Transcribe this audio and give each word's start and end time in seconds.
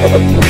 Reliable, 0.00 0.40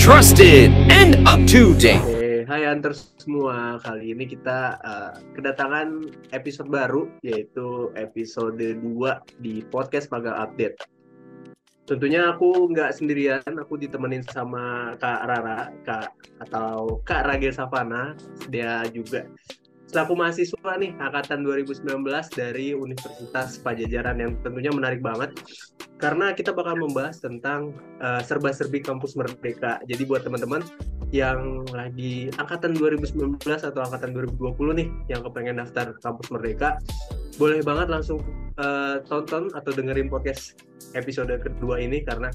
trusted, 0.00 0.72
and 0.88 1.20
up 1.28 1.36
to 1.52 1.76
date. 1.76 2.00
Hai 2.48 2.64
hunters 2.64 3.12
semua. 3.20 3.76
Kali 3.84 4.16
ini 4.16 4.24
kita 4.24 4.80
uh, 4.80 5.20
kedatangan 5.36 6.16
episode 6.32 6.72
baru 6.72 7.12
yaitu 7.20 7.92
episode 8.00 8.56
2 8.56 8.80
di 9.44 9.60
podcast 9.68 10.08
Magang 10.08 10.48
Update. 10.48 10.80
Tentunya 11.84 12.32
aku 12.32 12.72
nggak 12.72 12.96
sendirian, 12.96 13.44
aku 13.44 13.76
ditemenin 13.76 14.24
sama 14.24 14.96
Kak 14.96 15.28
Rara, 15.28 15.68
Kak 15.84 16.08
atau 16.40 17.04
Kak 17.04 17.28
Ragil 17.28 17.52
Savana. 17.52 18.16
Dia 18.48 18.88
juga 18.88 19.28
selaku 19.88 20.12
mahasiswa 20.20 20.72
nih 20.76 20.92
angkatan 21.00 21.40
2019 21.48 22.04
dari 22.36 22.76
Universitas 22.76 23.56
Pajajaran 23.64 24.20
yang 24.20 24.36
tentunya 24.44 24.68
menarik 24.68 25.00
banget 25.00 25.32
karena 25.98 26.30
kita 26.36 26.54
bakal 26.54 26.78
membahas 26.78 27.18
tentang 27.18 27.74
uh, 27.98 28.22
serba-serbi 28.22 28.84
kampus 28.84 29.18
merdeka. 29.18 29.82
Jadi 29.88 30.06
buat 30.06 30.22
teman-teman 30.22 30.62
yang 31.10 31.64
lagi 31.72 32.28
angkatan 32.36 32.76
2019 32.76 33.40
atau 33.42 33.80
angkatan 33.80 34.12
2020 34.12 34.78
nih 34.78 34.88
yang 35.08 35.24
kepengen 35.24 35.58
daftar 35.58 35.96
kampus 36.04 36.28
merdeka, 36.30 36.78
boleh 37.40 37.64
banget 37.64 37.88
langsung 37.88 38.20
uh, 38.60 39.00
tonton 39.08 39.48
atau 39.56 39.72
dengerin 39.72 40.12
podcast 40.12 40.60
episode 40.94 41.32
kedua 41.40 41.80
ini 41.80 42.04
karena 42.04 42.28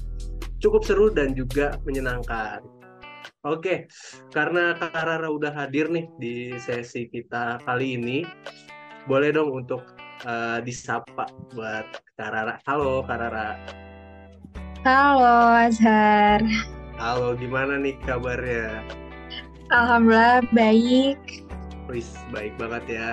cukup 0.58 0.82
seru 0.84 1.06
dan 1.08 1.32
juga 1.32 1.78
menyenangkan. 1.86 2.60
Oke, 3.44 3.92
karena 4.32 4.72
Kak 4.72 5.04
Rara 5.04 5.28
udah 5.28 5.52
hadir 5.52 5.92
nih 5.92 6.08
di 6.16 6.56
sesi 6.56 7.04
kita 7.12 7.60
kali 7.68 8.00
ini, 8.00 8.24
boleh 9.04 9.36
dong 9.36 9.52
untuk 9.52 9.84
uh, 10.24 10.64
disapa 10.64 11.28
buat 11.52 11.84
Kak 12.16 12.30
Rara. 12.32 12.56
Halo 12.64 13.04
Kak 13.04 13.20
Rara. 13.20 13.60
Halo 14.88 15.60
Azhar. 15.60 16.40
Halo, 16.96 17.36
gimana 17.36 17.76
nih 17.76 18.00
kabarnya? 18.08 18.80
Alhamdulillah 19.68 20.40
baik. 20.56 21.44
Wis, 21.92 22.16
baik 22.32 22.56
banget 22.56 22.96
ya. 22.96 23.08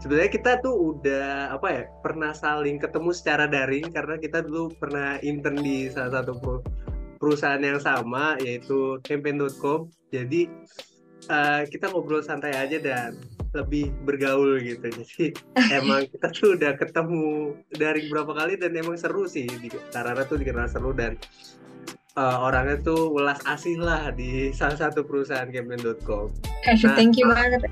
Sebenarnya 0.00 0.32
kita 0.32 0.64
tuh 0.64 0.96
udah 0.96 1.52
apa 1.52 1.68
ya 1.68 1.82
pernah 2.00 2.32
saling 2.32 2.80
ketemu 2.80 3.12
secara 3.12 3.44
daring 3.44 3.92
karena 3.92 4.16
kita 4.16 4.40
dulu 4.48 4.72
pernah 4.80 5.20
intern 5.20 5.60
di 5.60 5.92
salah 5.92 6.24
satu 6.24 6.64
perusahaan 7.18 7.60
yang 7.60 7.82
sama 7.82 8.38
yaitu 8.40 8.96
campaign.com 9.04 9.90
jadi 10.14 10.48
uh, 11.28 11.62
kita 11.68 11.90
ngobrol 11.92 12.24
santai 12.24 12.54
aja 12.54 12.78
dan 12.80 13.18
lebih 13.56 13.92
bergaul 14.04 14.60
gitu 14.60 14.86
jadi 15.00 15.26
emang 15.72 16.06
kita 16.08 16.28
tuh 16.32 16.54
udah 16.56 16.72
ketemu 16.78 17.56
dari 17.74 18.06
berapa 18.08 18.32
kali 18.32 18.56
dan 18.56 18.76
emang 18.76 18.96
seru 18.96 19.26
sih 19.26 19.48
di 19.48 19.68
Karara 19.92 20.24
tuh 20.24 20.40
dikenal 20.40 20.68
seru 20.68 20.92
dan 20.92 21.16
uh, 22.18 22.44
orangnya 22.44 22.76
tuh 22.82 23.14
welas 23.14 23.38
asih 23.46 23.78
lah 23.78 24.10
di 24.12 24.50
salah 24.50 24.76
satu 24.76 25.06
perusahaan 25.06 25.46
campaign.com. 25.48 26.34
Nah, 26.66 26.94
Thank 26.98 27.16
you 27.16 27.30
banget. 27.32 27.62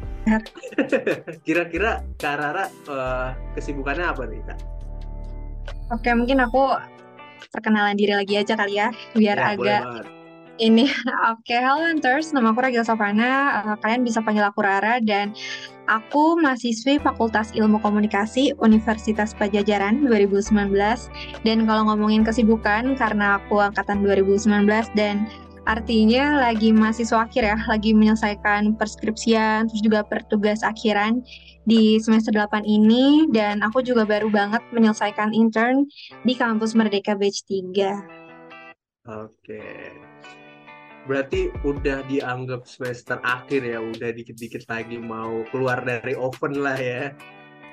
Kira-kira 1.43 2.07
Karara 2.17 2.71
uh, 2.87 3.35
kesibukannya 3.59 4.07
apa 4.07 4.23
nih 4.31 4.41
kak? 4.47 4.59
Oke 5.95 6.11
mungkin 6.15 6.43
aku 6.43 6.79
perkenalan 7.51 7.97
diri 7.99 8.15
lagi 8.15 8.35
aja 8.39 8.55
kali 8.55 8.79
ya, 8.79 8.89
biar 9.15 9.39
ya, 9.39 9.47
agak 9.55 9.83
ini. 10.59 10.89
Oke, 11.33 11.53
okay, 11.53 11.61
halo 11.61 11.85
Hunters, 11.85 12.33
nama 12.33 12.53
aku 12.53 12.61
Ragil 12.65 12.85
Sofana. 12.85 13.63
Uh, 13.63 13.77
kalian 13.81 14.03
bisa 14.05 14.25
panggil 14.25 14.45
aku 14.45 14.65
Rara 14.65 14.99
dan 15.01 15.37
aku 15.87 16.41
mahasiswi 16.41 16.99
Fakultas 16.99 17.53
Ilmu 17.53 17.79
Komunikasi 17.81 18.57
Universitas 18.61 19.37
Pajajaran 19.37 20.05
2019. 20.05 20.51
Dan 21.45 21.59
kalau 21.69 21.83
ngomongin 21.93 22.25
kesibukan, 22.25 22.97
karena 22.97 23.41
aku 23.41 23.61
angkatan 23.61 24.03
2019 24.03 24.67
dan 24.97 25.29
artinya 25.67 26.47
lagi 26.49 26.71
mahasiswa 26.71 27.27
akhir 27.27 27.43
ya, 27.43 27.59
lagi 27.67 27.91
menyelesaikan 27.93 28.79
perskripsian, 28.79 29.67
terus 29.67 29.83
juga 29.83 30.07
pertugas 30.07 30.63
akhiran 30.63 31.21
di 31.67 31.99
semester 31.99 32.31
8 32.31 32.63
ini, 32.63 33.27
dan 33.35 33.61
aku 33.67 33.83
juga 33.83 34.07
baru 34.07 34.31
banget 34.31 34.63
menyelesaikan 34.71 35.35
intern 35.35 35.85
di 36.23 36.39
kampus 36.39 36.79
Merdeka 36.79 37.19
Batch 37.19 37.45
3. 37.51 39.11
Oke. 39.27 39.95
Berarti 41.07 41.55
udah 41.63 42.03
dianggap 42.11 42.67
semester 42.67 43.23
akhir 43.23 43.63
ya, 43.63 43.79
udah 43.79 44.11
dikit-dikit 44.11 44.67
lagi 44.67 44.99
mau 44.99 45.47
keluar 45.55 45.83
dari 45.83 46.15
oven 46.19 46.63
lah 46.63 46.79
ya. 46.79 47.15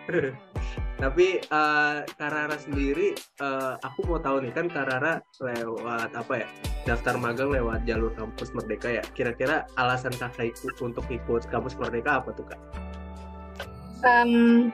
Tapi 1.03 1.44
uh, 1.52 2.08
Karara 2.16 2.56
sendiri, 2.56 3.12
uh, 3.44 3.75
aku 3.84 4.08
mau 4.08 4.24
tahu 4.24 4.40
nih 4.40 4.56
kan 4.56 4.72
Karara 4.72 5.19
lewat 5.44 6.16
apa 6.16 6.34
ya 6.40 6.47
daftar 6.88 7.19
magang 7.19 7.52
lewat 7.52 7.84
jalur 7.84 8.16
kampus 8.16 8.56
Merdeka 8.56 8.88
ya. 8.88 9.03
Kira-kira 9.12 9.68
alasan 9.75 10.16
kakak 10.16 10.56
ikut 10.56 10.80
untuk 10.80 11.03
ikut 11.12 11.44
kampus 11.52 11.75
Merdeka 11.75 12.24
apa 12.24 12.31
tuh 12.31 12.47
kak? 12.47 12.59
Um, 14.08 14.72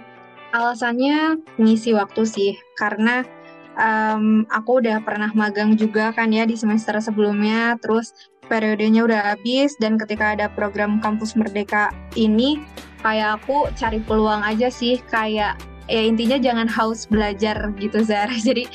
alasannya 0.53 1.41
ngisi 1.57 1.97
waktu 1.97 2.21
sih, 2.29 2.53
karena 2.77 3.25
um, 3.73 4.45
aku 4.53 4.85
udah 4.85 5.01
pernah 5.01 5.33
magang 5.33 5.81
juga 5.81 6.13
kan 6.13 6.29
ya 6.29 6.45
di 6.45 6.53
semester 6.53 6.93
sebelumnya, 7.01 7.73
terus 7.81 8.13
periodenya 8.45 9.01
udah 9.01 9.33
habis 9.33 9.73
dan 9.81 9.97
ketika 9.97 10.37
ada 10.37 10.45
program 10.53 11.01
kampus 11.01 11.33
Merdeka 11.33 11.89
ini 12.13 12.61
kayak 13.01 13.41
aku 13.41 13.65
cari 13.73 13.97
peluang 14.05 14.45
aja 14.45 14.69
sih 14.69 15.01
kayak 15.09 15.57
ya 15.89 16.01
intinya 16.05 16.37
jangan 16.37 16.69
haus 16.69 17.09
belajar 17.09 17.73
gitu 17.81 18.05
Zara. 18.05 18.31
Jadi 18.47 18.69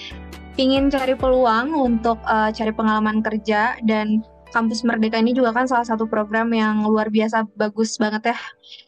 ingin 0.58 0.90
cari 0.90 1.14
peluang 1.14 1.74
untuk 1.74 2.18
uh, 2.26 2.50
cari 2.50 2.70
pengalaman 2.74 3.22
kerja 3.22 3.78
dan 3.86 4.22
kampus 4.54 4.86
Merdeka 4.86 5.18
ini 5.18 5.34
juga 5.34 5.50
kan 5.50 5.66
salah 5.66 5.82
satu 5.82 6.06
program 6.06 6.54
yang 6.54 6.86
luar 6.86 7.10
biasa 7.10 7.46
bagus 7.58 7.98
banget 7.98 8.34
ya. 8.34 8.38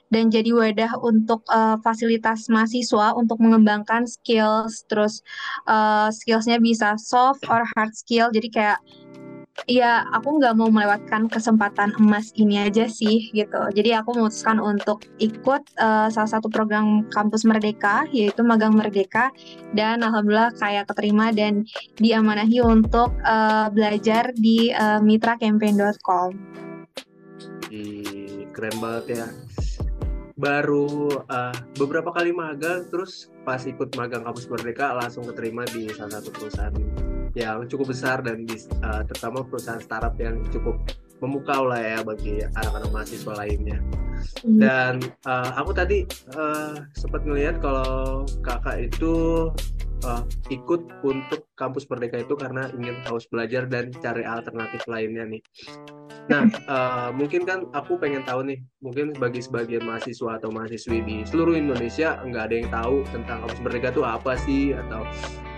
Dan 0.06 0.30
jadi 0.30 0.54
wadah 0.54 1.02
untuk 1.02 1.42
uh, 1.50 1.74
fasilitas 1.82 2.46
mahasiswa 2.46 3.10
untuk 3.18 3.42
mengembangkan 3.42 4.06
skills 4.06 4.86
terus 4.86 5.18
uh, 5.66 6.06
skillsnya 6.14 6.62
bisa 6.62 6.94
soft 6.94 7.42
or 7.50 7.66
hard 7.74 7.90
skill. 7.90 8.30
Jadi 8.30 8.46
kayak 8.54 8.78
ya 9.64 10.04
aku 10.12 10.36
nggak 10.36 10.52
mau 10.60 10.68
melewatkan 10.68 11.32
kesempatan 11.32 11.96
emas 11.96 12.36
ini 12.36 12.60
aja 12.60 12.84
sih 12.84 13.32
gitu. 13.32 13.58
Jadi 13.72 13.96
aku 13.96 14.12
memutuskan 14.12 14.60
untuk 14.60 15.08
ikut 15.16 15.64
uh, 15.80 16.12
salah 16.12 16.30
satu 16.30 16.52
program 16.52 17.08
kampus 17.08 17.48
Merdeka 17.48 18.04
yaitu 18.12 18.44
magang 18.44 18.76
Merdeka 18.76 19.32
dan 19.72 20.04
alhamdulillah 20.04 20.52
kayak 20.60 20.84
keterima 20.92 21.32
dan 21.32 21.64
diamanahi 21.96 22.60
untuk 22.60 23.16
uh, 23.24 23.72
belajar 23.72 24.36
di 24.36 24.76
uh, 24.76 25.00
mitracampaign.com. 25.00 26.36
keren 28.52 28.76
banget 28.80 29.24
ya. 29.24 29.26
Baru 30.36 31.08
uh, 31.32 31.56
beberapa 31.80 32.12
kali 32.12 32.28
magang 32.28 32.92
terus 32.92 33.32
pas 33.40 33.64
ikut 33.64 33.96
magang 33.96 34.20
kampus 34.20 34.52
Merdeka 34.52 34.92
langsung 34.92 35.24
keterima 35.24 35.64
di 35.72 35.88
salah 35.96 36.20
satu 36.20 36.28
perusahaan 36.28 37.15
yang 37.36 37.68
cukup 37.68 37.92
besar 37.92 38.24
dan 38.24 38.48
uh, 38.80 39.04
terutama 39.04 39.44
perusahaan 39.44 39.78
startup 39.78 40.16
yang 40.16 40.40
cukup 40.48 40.80
memukau 41.20 41.68
lah 41.68 41.80
ya 41.80 41.98
bagi 42.00 42.40
anak-anak 42.56 42.90
mahasiswa 42.92 43.32
lainnya. 43.36 43.78
Hmm. 44.40 44.58
Dan 44.60 44.92
uh, 45.28 45.50
aku 45.60 45.76
tadi 45.76 46.08
uh, 46.32 46.80
sempat 46.96 47.28
ngelihat 47.28 47.60
kalau 47.60 48.24
kakak 48.40 48.88
itu 48.88 49.48
uh, 50.06 50.22
ikut 50.48 50.86
untuk 51.02 51.50
kampus 51.58 51.90
Merdeka 51.90 52.22
itu 52.22 52.38
karena 52.38 52.70
ingin 52.78 53.02
haus 53.10 53.26
belajar 53.26 53.66
dan 53.66 53.90
cari 53.98 54.22
alternatif 54.22 54.86
lainnya 54.86 55.26
nih. 55.26 55.42
Nah, 56.30 56.46
uh, 56.70 57.10
mungkin 57.18 57.42
kan 57.42 57.66
aku 57.74 57.98
pengen 57.98 58.22
tahu 58.22 58.46
nih, 58.46 58.58
mungkin 58.78 59.12
bagi 59.18 59.42
sebagian 59.42 59.82
mahasiswa 59.82 60.38
atau 60.38 60.48
mahasiswi 60.54 61.02
di 61.02 61.16
seluruh 61.26 61.58
Indonesia 61.58 62.22
nggak 62.22 62.44
ada 62.50 62.54
yang 62.54 62.70
tahu 62.70 62.96
tentang 63.10 63.36
kampus 63.44 63.60
Merdeka 63.66 63.88
itu 63.90 64.02
apa 64.06 64.32
sih, 64.46 64.72
atau 64.72 65.02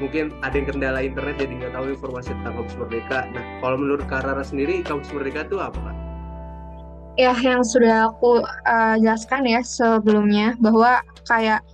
mungkin 0.00 0.32
ada 0.40 0.54
yang 0.56 0.66
kendala 0.66 1.00
internet 1.04 1.36
jadi 1.36 1.52
nggak 1.52 1.74
tahu 1.76 1.86
informasi 1.92 2.30
tentang 2.40 2.54
kampus 2.64 2.76
Merdeka. 2.80 3.18
Nah, 3.36 3.44
kalau 3.60 3.76
menurut 3.76 4.04
Karara 4.08 4.42
sendiri, 4.42 4.80
kampus 4.80 5.12
Merdeka 5.12 5.44
itu 5.44 5.60
apa, 5.60 5.76
Kak? 5.76 5.96
Ya, 7.18 7.34
yang 7.34 7.66
sudah 7.66 8.14
aku 8.14 8.46
uh, 8.46 8.94
jelaskan 9.02 9.42
ya 9.42 9.58
sebelumnya 9.58 10.54
bahwa 10.62 11.02
kayak 11.26 11.66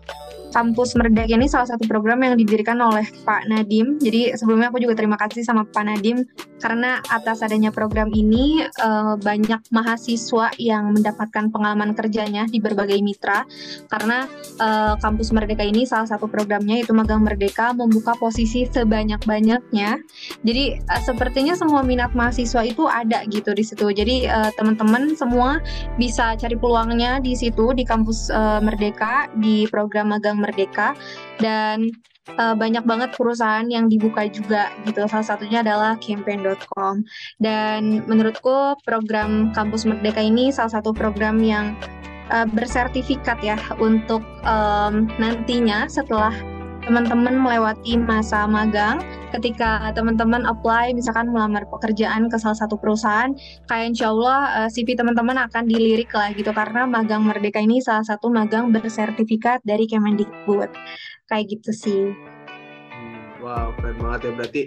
Kampus 0.54 0.94
Merdeka 0.94 1.34
ini 1.34 1.50
salah 1.50 1.66
satu 1.66 1.82
program 1.90 2.22
yang 2.22 2.38
didirikan 2.38 2.78
oleh 2.78 3.02
Pak 3.26 3.50
Nadim. 3.50 3.98
Jadi 3.98 4.38
sebelumnya 4.38 4.70
aku 4.70 4.78
juga 4.78 4.94
terima 4.94 5.18
kasih 5.18 5.42
sama 5.42 5.66
Pak 5.66 5.82
Nadim 5.82 6.22
karena 6.62 7.02
atas 7.10 7.42
adanya 7.42 7.74
program 7.74 8.14
ini 8.14 8.62
uh, 8.78 9.18
banyak 9.18 9.58
mahasiswa 9.74 10.54
yang 10.62 10.94
mendapatkan 10.94 11.50
pengalaman 11.50 11.98
kerjanya 11.98 12.46
di 12.46 12.62
berbagai 12.62 13.02
mitra. 13.02 13.42
Karena 13.90 14.30
uh, 14.62 14.94
Kampus 15.02 15.34
Merdeka 15.34 15.66
ini 15.66 15.82
salah 15.90 16.06
satu 16.06 16.30
programnya 16.30 16.86
itu 16.86 16.94
Magang 16.94 17.26
Merdeka 17.26 17.74
membuka 17.74 18.14
posisi 18.14 18.62
sebanyak-banyaknya. 18.70 19.98
Jadi 20.46 20.64
uh, 20.78 21.02
sepertinya 21.02 21.58
semua 21.58 21.82
minat 21.82 22.14
mahasiswa 22.14 22.62
itu 22.62 22.86
ada 22.86 23.26
gitu 23.26 23.50
di 23.50 23.66
situ. 23.66 23.90
Jadi 23.90 24.30
teman-teman 24.54 25.18
semua 25.18 25.58
bisa 25.98 26.36
cari 26.38 26.54
peluangnya 26.54 27.18
di 27.18 27.34
situ 27.34 27.74
di 27.74 27.82
Kampus 27.82 28.30
Merdeka 28.62 29.26
di 29.40 29.66
program 29.66 30.14
Magang 30.14 30.43
Merdeka 30.44 30.92
dan 31.40 31.88
uh, 32.36 32.52
banyak 32.52 32.84
banget 32.84 33.16
perusahaan 33.16 33.64
yang 33.64 33.88
dibuka 33.88 34.28
juga 34.28 34.72
gitu. 34.84 35.04
Salah 35.08 35.26
satunya 35.26 35.64
adalah 35.64 35.96
campaign.com. 36.00 37.04
Dan 37.40 38.04
menurutku 38.04 38.76
program 38.84 39.52
Kampus 39.56 39.88
Merdeka 39.88 40.20
ini 40.20 40.52
salah 40.52 40.80
satu 40.80 40.92
program 40.92 41.40
yang 41.40 41.72
uh, 42.28 42.48
bersertifikat 42.48 43.40
ya 43.40 43.56
untuk 43.80 44.24
um, 44.44 45.08
nantinya 45.16 45.88
setelah 45.88 46.32
teman-teman 46.84 47.40
melewati 47.40 47.96
masa 47.96 48.44
magang 48.44 49.00
ketika 49.32 49.88
teman-teman 49.96 50.44
apply 50.44 50.92
misalkan 50.92 51.32
melamar 51.32 51.64
pekerjaan 51.66 52.28
ke 52.28 52.36
salah 52.36 52.54
satu 52.54 52.76
perusahaan 52.76 53.32
kayak 53.66 53.96
insya 53.96 54.12
Allah 54.12 54.40
uh, 54.62 54.68
CV 54.68 54.92
teman-teman 54.92 55.40
akan 55.48 55.64
dilirik 55.64 56.12
lah 56.12 56.30
gitu 56.36 56.52
karena 56.52 56.84
magang 56.84 57.24
merdeka 57.24 57.58
ini 57.58 57.80
salah 57.80 58.04
satu 58.04 58.28
magang 58.28 58.68
bersertifikat 58.70 59.64
dari 59.64 59.88
Kemendikbud. 59.88 60.70
Kayak 61.24 61.44
gitu 61.56 61.70
sih. 61.72 62.02
Wow 63.40 63.72
keren 63.80 63.96
banget 64.00 64.20
ya. 64.28 64.32
Berarti 64.36 64.62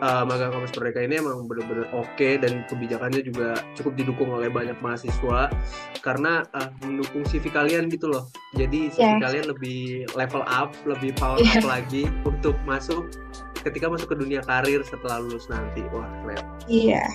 uh, 0.00 0.24
magang 0.26 0.52
kampus 0.52 0.72
merdeka 0.76 1.00
ini 1.04 1.20
emang 1.20 1.46
benar-benar 1.46 1.88
oke 1.92 2.08
okay, 2.16 2.36
dan 2.40 2.64
kebijakannya 2.66 3.22
juga 3.24 3.60
cukup 3.76 3.92
didukung 3.96 4.32
oleh 4.32 4.48
banyak 4.48 4.76
mahasiswa 4.80 5.52
karena 6.00 6.44
uh, 6.56 6.68
mendukung 6.84 7.22
CV 7.28 7.52
kalian 7.52 7.92
gitu 7.92 8.10
loh. 8.10 8.28
Jadi 8.56 8.92
CV 8.92 9.00
yeah. 9.00 9.20
kalian 9.20 9.46
lebih 9.48 10.08
level 10.16 10.42
up, 10.48 10.72
lebih 10.88 11.14
power 11.16 11.38
yeah. 11.40 11.60
up 11.60 11.68
lagi 11.68 12.08
untuk 12.24 12.56
masuk 12.64 13.12
ketika 13.60 13.92
masuk 13.92 14.08
ke 14.12 14.16
dunia 14.16 14.40
karir 14.40 14.80
setelah 14.84 15.20
lulus 15.20 15.46
nanti. 15.52 15.84
Wah, 15.92 16.08
keren. 16.24 16.40
Iya. 16.66 17.04
Yeah. 17.04 17.08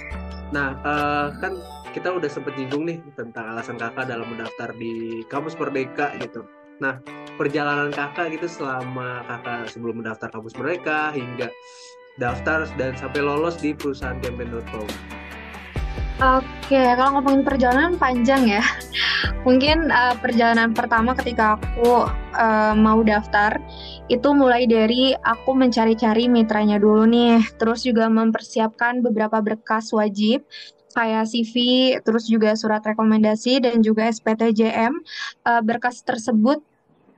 Nah, 0.54 0.78
uh, 0.86 1.28
kan 1.42 1.58
kita 1.92 2.12
udah 2.14 2.30
sempet 2.30 2.54
nyinggung 2.60 2.86
nih 2.86 3.00
tentang 3.18 3.56
alasan 3.56 3.82
kakak 3.82 4.06
dalam 4.06 4.30
mendaftar 4.30 4.76
di 4.78 5.26
kampus 5.32 5.58
Merdeka 5.58 6.14
gitu. 6.22 6.46
Nah, 6.84 7.00
perjalanan 7.40 7.88
kakak 7.90 8.36
gitu 8.36 8.52
selama 8.52 9.24
kakak 9.24 9.72
sebelum 9.72 10.04
mendaftar 10.04 10.28
kampus 10.28 10.60
mereka 10.60 11.16
hingga 11.16 11.48
daftar 12.16 12.68
dan 12.80 12.96
sampai 12.96 13.22
lolos 13.24 13.60
di 13.60 13.76
perusahaan 13.76 14.18
campaign.com. 14.24 14.88
Oke, 16.16 16.80
kalau 16.80 17.20
ngomongin 17.20 17.44
perjalanan 17.44 18.00
panjang 18.00 18.48
ya. 18.48 18.64
Mungkin 19.48 19.92
uh, 19.92 20.16
perjalanan 20.24 20.72
pertama 20.72 21.12
ketika 21.12 21.60
aku 21.60 22.08
uh, 22.34 22.74
mau 22.74 23.04
daftar 23.04 23.60
itu 24.08 24.32
mulai 24.32 24.64
dari 24.64 25.12
aku 25.12 25.52
mencari-cari 25.52 26.32
mitranya 26.32 26.80
dulu 26.80 27.04
nih, 27.04 27.44
terus 27.60 27.84
juga 27.84 28.08
mempersiapkan 28.08 29.04
beberapa 29.04 29.44
berkas 29.44 29.92
wajib 29.92 30.48
kayak 30.96 31.28
CV, 31.28 31.56
terus 32.00 32.32
juga 32.32 32.56
surat 32.56 32.80
rekomendasi 32.80 33.60
dan 33.60 33.84
juga 33.84 34.08
SPTJM. 34.08 34.96
Uh, 35.44 35.62
berkas 35.68 36.00
tersebut 36.00 36.64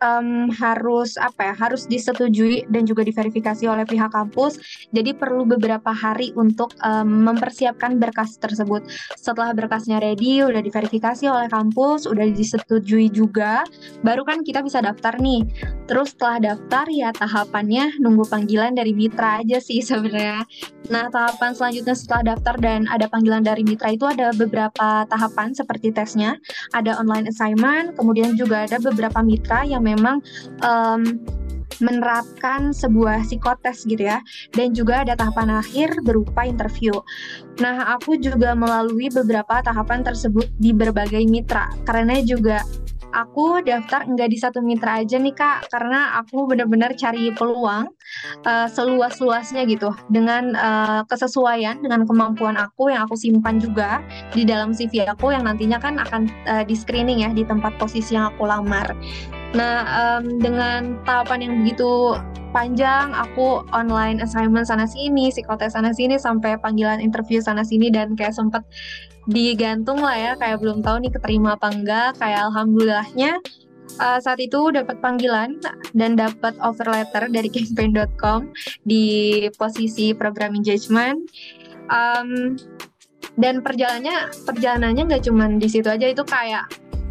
um, 0.04 0.50
harus 0.54 1.18
apa 1.18 1.52
ya 1.52 1.56
harus 1.58 1.90
disetujui 1.90 2.70
dan 2.70 2.86
juga 2.86 3.02
diverifikasi 3.02 3.66
oleh 3.66 3.86
pihak 3.88 4.14
kampus. 4.14 4.60
Jadi 4.94 5.18
perlu 5.18 5.48
beberapa 5.48 5.90
hari 5.94 6.34
untuk 6.38 6.74
um, 6.86 7.26
mempersiapkan 7.26 7.98
berkas 7.98 8.38
tersebut. 8.38 8.86
Setelah 9.18 9.54
berkasnya 9.58 9.98
ready, 9.98 10.46
udah 10.46 10.62
diverifikasi 10.62 11.26
oleh 11.28 11.50
kampus, 11.50 12.06
udah 12.06 12.26
disetujui 12.30 13.10
juga, 13.10 13.66
baru 14.06 14.24
kan 14.28 14.46
kita 14.46 14.62
bisa 14.62 14.84
daftar 14.84 15.18
nih. 15.18 15.46
Terus 15.88 16.14
setelah 16.14 16.54
daftar 16.54 16.86
ya 16.92 17.10
tahapannya 17.16 17.98
nunggu 18.04 18.28
panggilan 18.28 18.76
dari 18.76 18.92
mitra 18.94 19.42
aja 19.42 19.58
sih 19.58 19.82
sebenarnya. 19.88 20.44
Nah 20.88 21.12
tahapan 21.12 21.52
selanjutnya 21.52 21.96
setelah 21.96 22.36
daftar 22.36 22.56
dan 22.60 22.88
ada 22.88 23.12
panggilan 23.12 23.44
dari 23.44 23.64
mitra 23.66 23.92
itu 23.92 24.08
ada 24.08 24.32
beberapa 24.32 25.04
tahapan 25.08 25.52
seperti 25.52 25.92
tesnya, 25.92 26.40
ada 26.72 26.96
online 27.00 27.28
assignment, 27.28 27.96
kemudian 28.00 28.36
juga 28.40 28.64
ada 28.64 28.80
beberapa 28.80 29.20
mitra 29.20 29.68
yang 29.68 29.87
memang 29.88 30.20
um, 30.64 31.04
menerapkan 31.80 32.74
sebuah 32.74 33.26
psikotes 33.26 33.86
gitu 33.86 34.10
ya 34.10 34.20
dan 34.54 34.74
juga 34.74 35.06
ada 35.06 35.14
tahapan 35.14 35.62
akhir 35.62 36.02
berupa 36.02 36.46
interview. 36.46 36.94
Nah, 37.62 37.98
aku 37.98 38.18
juga 38.18 38.58
melalui 38.58 39.10
beberapa 39.14 39.62
tahapan 39.62 40.02
tersebut 40.02 40.50
di 40.58 40.74
berbagai 40.74 41.22
mitra 41.30 41.70
karena 41.86 42.18
juga 42.26 42.66
aku 43.16 43.64
daftar 43.64 44.04
enggak 44.04 44.30
di 44.30 44.38
satu 44.38 44.60
mitra 44.60 45.00
aja 45.00 45.16
nih 45.16 45.32
kak 45.32 45.72
karena 45.72 46.20
aku 46.20 46.44
benar-benar 46.50 46.92
cari 47.00 47.32
peluang 47.32 47.88
uh, 48.44 48.68
seluas-luasnya 48.68 49.64
gitu 49.70 49.96
dengan 50.12 50.52
uh, 50.54 51.02
kesesuaian 51.08 51.80
dengan 51.80 52.04
kemampuan 52.04 52.60
aku 52.60 52.92
yang 52.92 53.08
aku 53.08 53.16
simpan 53.16 53.58
juga 53.58 54.04
di 54.36 54.44
dalam 54.44 54.76
CV 54.76 55.08
aku 55.08 55.32
yang 55.32 55.48
nantinya 55.48 55.80
kan 55.80 55.98
akan 56.04 56.28
uh, 56.46 56.64
di 56.68 56.76
screening 56.76 57.24
ya 57.24 57.32
di 57.32 57.48
tempat 57.48 57.80
posisi 57.80 58.16
yang 58.18 58.36
aku 58.36 58.44
lamar. 58.44 58.92
Nah, 59.56 59.76
um, 59.88 60.42
dengan 60.44 61.00
tahapan 61.08 61.48
yang 61.48 61.54
begitu 61.64 62.20
panjang, 62.52 63.16
aku 63.16 63.64
online 63.72 64.20
assignment 64.20 64.68
sana 64.68 64.84
sini, 64.90 65.32
psikotes 65.32 65.78
sana 65.78 65.96
sini, 65.96 66.20
sampai 66.20 66.60
panggilan 66.60 67.00
interview 67.00 67.40
sana 67.40 67.64
sini 67.64 67.88
dan 67.88 68.18
kayak 68.18 68.36
sempet 68.36 68.64
digantung 69.28 70.04
lah 70.04 70.16
ya, 70.16 70.32
kayak 70.36 70.60
belum 70.60 70.84
tahu 70.84 71.04
nih 71.04 71.12
keterima 71.16 71.56
apa 71.56 71.72
enggak. 71.72 72.20
Kayak 72.20 72.52
alhamdulillahnya 72.52 73.32
uh, 74.04 74.20
saat 74.20 74.40
itu 74.44 74.72
dapat 74.72 75.00
panggilan 75.00 75.60
dan 75.96 76.20
dapat 76.20 76.56
offer 76.60 76.88
letter 76.88 77.32
dari 77.32 77.48
campaign.com 77.56 78.52
di 78.84 79.06
posisi 79.56 80.12
program 80.12 80.56
engagement. 80.56 81.24
Um, 81.88 82.60
dan 83.38 83.62
perjalanannya 83.62 84.34
perjalanannya 84.50 85.04
nggak 85.14 85.24
cuma 85.30 85.46
di 85.46 85.70
situ 85.70 85.86
aja 85.88 86.10
itu 86.10 86.26
kayak 86.26 86.66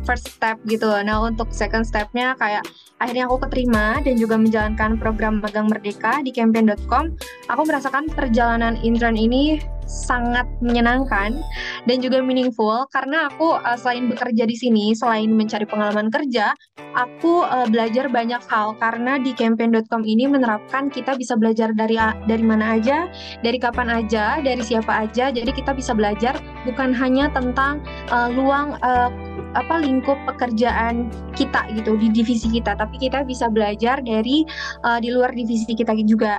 first 0.06 0.30
step 0.30 0.56
gitu 0.70 0.86
loh. 0.86 1.02
Nah 1.02 1.18
untuk 1.26 1.50
second 1.50 1.82
stepnya 1.82 2.38
kayak 2.38 2.62
akhirnya 3.02 3.26
aku 3.28 3.44
keterima 3.44 4.00
dan 4.00 4.14
juga 4.16 4.38
menjalankan 4.38 4.96
program 4.96 5.42
magang 5.42 5.66
merdeka 5.66 6.22
di 6.22 6.30
campaign.com. 6.30 7.12
Aku 7.50 7.62
merasakan 7.66 8.08
perjalanan 8.08 8.78
intern 8.80 9.18
ini 9.18 9.60
sangat 9.86 10.44
menyenangkan 10.60 11.38
dan 11.86 11.96
juga 12.02 12.20
meaningful 12.20 12.84
karena 12.90 13.30
aku 13.30 13.56
uh, 13.56 13.78
selain 13.78 14.10
bekerja 14.10 14.44
di 14.44 14.56
sini, 14.58 14.92
selain 14.92 15.32
mencari 15.32 15.64
pengalaman 15.64 16.10
kerja, 16.10 16.52
aku 16.98 17.46
uh, 17.46 17.66
belajar 17.70 18.10
banyak 18.10 18.42
hal 18.50 18.74
karena 18.82 19.16
di 19.22 19.32
campaign.com 19.32 20.02
ini 20.02 20.26
menerapkan 20.26 20.90
kita 20.90 21.14
bisa 21.14 21.38
belajar 21.38 21.70
dari 21.72 21.96
dari 22.26 22.44
mana 22.44 22.76
aja, 22.76 23.06
dari 23.40 23.56
kapan 23.56 23.88
aja, 23.88 24.42
dari 24.42 24.60
siapa 24.60 25.06
aja. 25.06 25.30
Jadi 25.30 25.50
kita 25.54 25.72
bisa 25.72 25.94
belajar 25.94 26.36
bukan 26.66 26.90
hanya 26.92 27.30
tentang 27.30 27.80
uh, 28.10 28.28
luang 28.28 28.74
uh, 28.82 29.08
apa 29.56 29.80
lingkup 29.80 30.20
pekerjaan 30.28 31.08
kita 31.32 31.64
gitu 31.72 31.96
di 31.96 32.12
divisi 32.12 32.52
kita 32.52 32.76
tapi 32.76 33.00
kita 33.00 33.24
bisa 33.24 33.48
belajar 33.48 34.04
dari 34.04 34.44
uh, 34.84 35.00
di 35.00 35.08
luar 35.08 35.32
divisi 35.32 35.72
kita 35.72 35.96
juga 36.04 36.38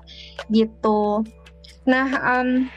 gitu 0.54 1.26
nah 1.90 2.08
um, 2.22 2.70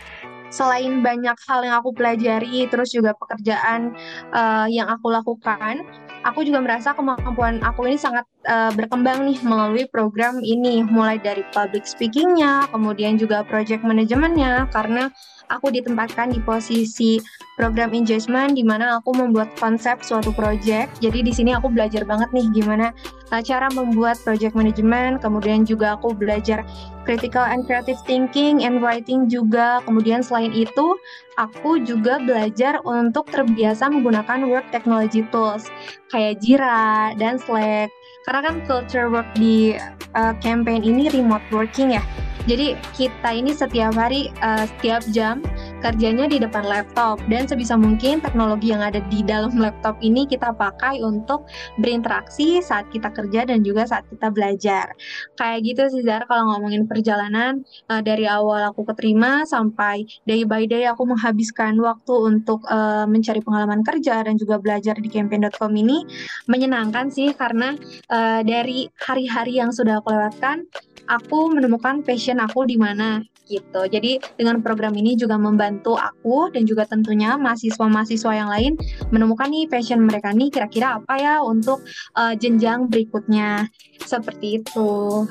selain 0.50 1.00
banyak 1.00 1.38
hal 1.46 1.60
yang 1.62 1.78
aku 1.80 1.94
pelajari 1.94 2.66
terus 2.68 2.90
juga 2.92 3.14
pekerjaan 3.16 3.94
uh, 4.34 4.66
yang 4.66 4.90
aku 4.90 5.08
lakukan 5.08 5.86
aku 6.24 6.44
juga 6.44 6.60
merasa 6.60 6.92
kemampuan 6.92 7.60
aku 7.64 7.88
ini 7.88 7.96
sangat 7.96 8.26
uh, 8.48 8.72
berkembang 8.72 9.24
nih 9.24 9.38
melalui 9.44 9.84
program 9.88 10.40
ini. 10.44 10.84
Mulai 10.84 11.20
dari 11.20 11.44
public 11.52 11.88
speakingnya 11.88 12.68
kemudian 12.72 13.16
juga 13.16 13.44
project 13.44 13.84
manajemennya 13.84 14.68
karena 14.72 15.08
aku 15.50 15.74
ditempatkan 15.74 16.30
di 16.30 16.40
posisi 16.40 17.18
program 17.58 17.92
engagement 17.92 18.56
di 18.56 18.64
mana 18.64 19.02
aku 19.02 19.12
membuat 19.12 19.52
konsep 19.58 20.00
suatu 20.00 20.32
project. 20.32 20.96
Jadi 21.02 21.26
di 21.26 21.32
sini 21.34 21.50
aku 21.52 21.68
belajar 21.68 22.06
banget 22.06 22.30
nih 22.32 22.46
gimana 22.54 22.94
uh, 23.34 23.42
cara 23.42 23.68
membuat 23.74 24.16
project 24.22 24.54
management, 24.54 25.20
kemudian 25.20 25.66
juga 25.66 25.98
aku 25.98 26.14
belajar 26.14 26.62
critical 27.04 27.42
and 27.42 27.66
creative 27.66 27.98
thinking 28.06 28.62
and 28.62 28.80
writing 28.80 29.26
juga. 29.26 29.82
Kemudian 29.84 30.22
selain 30.22 30.54
itu, 30.54 30.94
aku 31.36 31.82
juga 31.82 32.22
belajar 32.22 32.78
untuk 32.86 33.26
terbiasa 33.28 33.90
menggunakan 33.90 34.46
work 34.46 34.66
technology 34.70 35.26
tools 35.34 35.68
kayak 36.14 36.38
Jira 36.40 37.12
dan 37.18 37.36
Slack. 37.36 37.90
Karena 38.28 38.40
kan 38.46 38.54
culture 38.68 39.08
work 39.08 39.26
di 39.34 39.74
uh, 40.14 40.34
campaign 40.38 40.84
ini 40.84 41.10
remote 41.10 41.44
working 41.50 41.96
ya. 41.96 42.04
Jadi 42.48 42.72
kita 42.96 43.30
ini 43.36 43.52
setiap 43.52 43.92
hari, 43.92 44.32
uh, 44.40 44.64
setiap 44.64 45.04
jam 45.12 45.44
kerjanya 45.80 46.28
di 46.28 46.36
depan 46.40 46.64
laptop 46.64 47.20
dan 47.32 47.48
sebisa 47.48 47.76
mungkin 47.76 48.20
teknologi 48.20 48.72
yang 48.72 48.84
ada 48.84 49.00
di 49.08 49.24
dalam 49.24 49.52
laptop 49.64 49.96
ini 50.00 50.28
kita 50.28 50.52
pakai 50.56 51.00
untuk 51.00 51.48
berinteraksi 51.80 52.60
saat 52.60 52.88
kita 52.92 53.12
kerja 53.12 53.48
dan 53.48 53.60
juga 53.64 53.88
saat 53.88 54.04
kita 54.08 54.32
belajar. 54.32 54.92
Kayak 55.36 55.58
gitu 55.64 55.82
sih 55.92 56.02
Zara 56.04 56.24
kalau 56.28 56.56
ngomongin 56.56 56.88
perjalanan 56.88 57.64
uh, 57.92 58.00
dari 58.00 58.24
awal 58.24 58.72
aku 58.72 58.88
keterima 58.88 59.44
sampai 59.44 60.04
day 60.24 60.44
by 60.44 60.64
day 60.64 60.88
aku 60.88 61.04
menghabiskan 61.08 61.76
waktu 61.80 62.12
untuk 62.12 62.64
uh, 62.68 63.04
mencari 63.04 63.40
pengalaman 63.44 63.84
kerja 63.84 64.24
dan 64.24 64.36
juga 64.36 64.60
belajar 64.60 64.96
di 64.96 65.08
campaign.com 65.08 65.72
ini 65.76 66.04
menyenangkan 66.48 67.08
sih 67.12 67.32
karena 67.36 67.76
uh, 68.12 68.40
dari 68.44 68.88
hari-hari 69.00 69.60
yang 69.60 69.72
sudah 69.72 70.00
aku 70.00 70.12
lewatkan 70.12 70.64
aku 71.10 71.50
menemukan 71.50 72.06
passion 72.06 72.38
aku 72.38 72.62
di 72.62 72.78
mana 72.78 73.18
gitu. 73.50 73.82
Jadi 73.90 74.22
dengan 74.38 74.62
program 74.62 74.94
ini 74.94 75.18
juga 75.18 75.34
membantu 75.34 75.98
aku 75.98 76.54
dan 76.54 76.62
juga 76.70 76.86
tentunya 76.86 77.34
mahasiswa-mahasiswa 77.34 78.32
yang 78.32 78.46
lain 78.46 78.72
menemukan 79.10 79.50
nih 79.50 79.66
passion 79.66 80.06
mereka 80.06 80.30
nih 80.30 80.54
kira-kira 80.54 81.02
apa 81.02 81.14
ya 81.18 81.34
untuk 81.42 81.82
uh, 82.14 82.38
jenjang 82.38 82.86
berikutnya. 82.86 83.66
Seperti 84.06 84.62
itu. 84.62 85.26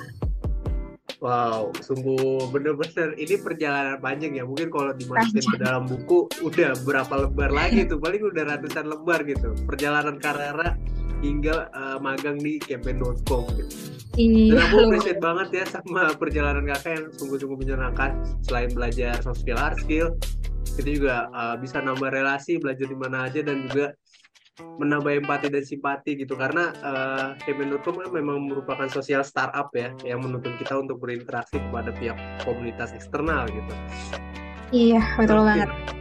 Wow, 1.20 1.76
sungguh 1.84 2.48
bener-bener 2.48 3.12
ini 3.20 3.36
perjalanan 3.36 4.00
panjang 4.00 4.40
ya. 4.40 4.48
Mungkin 4.48 4.72
kalau 4.72 4.96
dimasukin 4.96 5.44
ke 5.44 5.58
dalam 5.60 5.84
buku 5.84 6.32
udah 6.40 6.80
berapa 6.88 7.28
lembar 7.28 7.52
lagi 7.52 7.84
tuh, 7.92 8.00
paling 8.00 8.24
udah 8.24 8.56
ratusan 8.56 8.88
lembar 8.88 9.28
gitu. 9.28 9.52
Perjalanan 9.68 10.16
Karara 10.16 10.80
hingga 11.20 11.68
uh, 11.76 11.98
magang 12.00 12.40
di 12.40 12.60
campaign.com 12.60 13.44
gitu. 13.56 13.76
Iya. 14.20 14.56
Dan 14.56 14.60
aku 14.68 14.76
appreciate 14.90 15.22
banget 15.24 15.48
ya 15.54 15.66
sama 15.70 16.12
perjalanan 16.16 16.68
kakak 16.68 16.92
yang 17.00 17.06
sungguh-sungguh 17.16 17.60
menyenangkan. 17.60 18.20
Selain 18.44 18.72
belajar 18.72 19.20
soft 19.24 19.44
skill, 19.46 19.60
hard 19.60 19.78
skill, 19.80 20.08
kita 20.76 20.90
juga 20.90 21.16
uh, 21.32 21.56
bisa 21.56 21.80
nambah 21.80 22.12
relasi, 22.12 22.60
belajar 22.60 22.88
di 22.88 22.98
mana 22.98 23.28
aja 23.28 23.40
dan 23.44 23.68
juga 23.68 23.96
menambah 24.60 25.24
empati 25.24 25.48
dan 25.48 25.64
simpati 25.64 26.20
gitu 26.20 26.36
karena 26.36 26.76
uh, 26.84 27.28
campaign.com 27.48 27.96
kan 27.96 28.10
memang 28.12 28.52
merupakan 28.52 28.92
sosial 28.92 29.24
startup 29.24 29.72
ya 29.72 29.96
yang 30.04 30.20
menuntut 30.20 30.52
kita 30.60 30.76
untuk 30.76 31.00
berinteraksi 31.00 31.64
kepada 31.64 31.96
pihak 31.96 32.20
komunitas 32.44 32.92
eksternal 32.92 33.48
gitu. 33.48 33.74
Iya 34.76 35.02
betul 35.16 35.48
banget. 35.48 35.99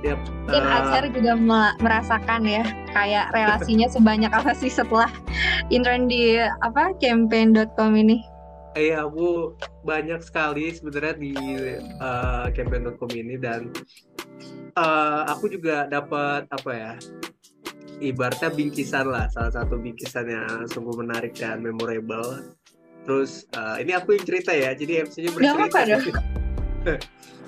Yep. 0.00 0.18
Mungkin 0.48 0.64
uh, 0.64 0.76
Azhar 0.80 1.04
juga 1.12 1.32
merasakan 1.76 2.48
ya 2.48 2.64
kayak 2.96 3.36
relasinya 3.36 3.84
sebanyak 3.92 4.32
apa 4.32 4.56
sih 4.56 4.72
setelah 4.72 5.12
intern 5.68 6.08
di 6.08 6.40
apa 6.40 6.96
campaign.com 6.96 7.92
ini? 8.00 8.24
Iya, 8.78 9.04
aku 9.04 9.58
banyak 9.84 10.22
sekali 10.22 10.72
sebenarnya 10.72 11.14
di 11.18 11.34
uh, 12.00 12.48
campaign.com 12.54 13.10
ini 13.12 13.34
dan 13.36 13.68
uh, 14.78 15.26
aku 15.28 15.52
juga 15.52 15.90
dapat 15.90 16.46
apa 16.48 16.70
ya 16.70 16.92
ibaratnya 18.00 18.48
bingkisan 18.48 19.04
lah 19.04 19.28
salah 19.28 19.52
satu 19.52 19.76
bingkisan 19.76 20.24
yang 20.32 20.64
sungguh 20.70 20.96
menarik 20.96 21.36
dan 21.36 21.60
memorable. 21.60 22.56
Terus 23.04 23.44
uh, 23.52 23.76
ini 23.76 23.92
aku 23.92 24.16
yang 24.16 24.24
cerita 24.24 24.52
ya, 24.56 24.72
jadi 24.72 25.04
MC-nya 25.04 25.30
bercerita. 25.32 25.80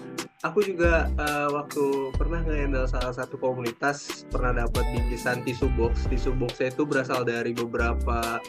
aku 0.43 0.59
juga 0.67 1.07
uh, 1.23 1.49
waktu 1.55 2.11
pernah 2.19 2.43
nge-handle 2.43 2.91
salah 2.91 3.15
satu 3.15 3.39
komunitas 3.39 4.27
pernah 4.29 4.67
dapat 4.67 4.85
bingkisan 4.91 5.47
tisu 5.47 5.71
box. 5.79 6.07
Tisu 6.11 6.35
boxnya 6.35 6.75
itu 6.75 6.83
berasal 6.83 7.23
dari 7.23 7.55
beberapa 7.55 8.43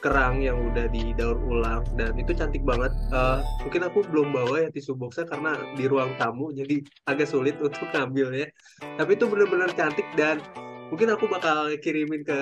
kerang 0.00 0.44
yang 0.44 0.60
udah 0.60 0.84
didaur 0.92 1.40
ulang 1.40 1.84
dan 1.96 2.16
itu 2.16 2.32
cantik 2.36 2.64
banget. 2.64 2.92
Uh, 3.12 3.44
mungkin 3.64 3.84
aku 3.88 4.04
belum 4.08 4.32
bawa 4.32 4.68
ya 4.68 4.70
tisu 4.72 4.96
boxnya 4.96 5.28
karena 5.28 5.56
di 5.76 5.84
ruang 5.84 6.16
tamu 6.16 6.52
jadi 6.52 6.80
agak 7.08 7.28
sulit 7.28 7.56
untuk 7.60 7.88
ngambilnya. 7.92 8.48
Tapi 8.96 9.10
itu 9.12 9.28
benar-benar 9.28 9.72
cantik 9.76 10.08
dan 10.16 10.40
mungkin 10.88 11.12
aku 11.12 11.28
bakal 11.28 11.72
kirimin 11.80 12.24
ke 12.24 12.38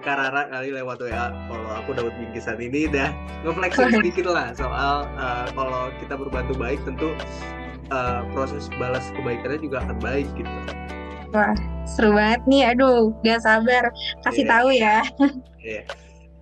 Karara 0.00 0.48
kali 0.48 0.72
lewat 0.72 1.04
WA 1.04 1.28
kalau 1.28 1.70
aku 1.76 1.92
dapat 1.92 2.12
bingkisan 2.16 2.56
ini 2.60 2.88
dan 2.88 3.12
ngeflexing 3.44 3.92
sedikit 4.00 4.32
lah 4.32 4.56
soal 4.56 5.04
uh, 5.20 5.46
kalau 5.52 5.92
kita 6.00 6.16
berbantu 6.16 6.56
baik 6.56 6.80
tentu 6.88 7.12
uh, 7.92 8.24
proses 8.32 8.72
balas 8.80 9.04
kebaikannya 9.12 9.60
juga 9.60 9.84
akan 9.84 10.00
baik 10.00 10.28
gitu. 10.32 10.56
Wah, 11.32 11.52
seru 11.84 12.16
banget 12.16 12.42
nih. 12.48 12.62
Aduh, 12.72 13.12
gak 13.20 13.44
sabar. 13.44 13.92
Kasih 14.24 14.44
yeah. 14.44 14.52
tahu 14.52 14.68
ya. 14.72 14.80
Iya. 14.80 14.96
yeah. 15.60 15.84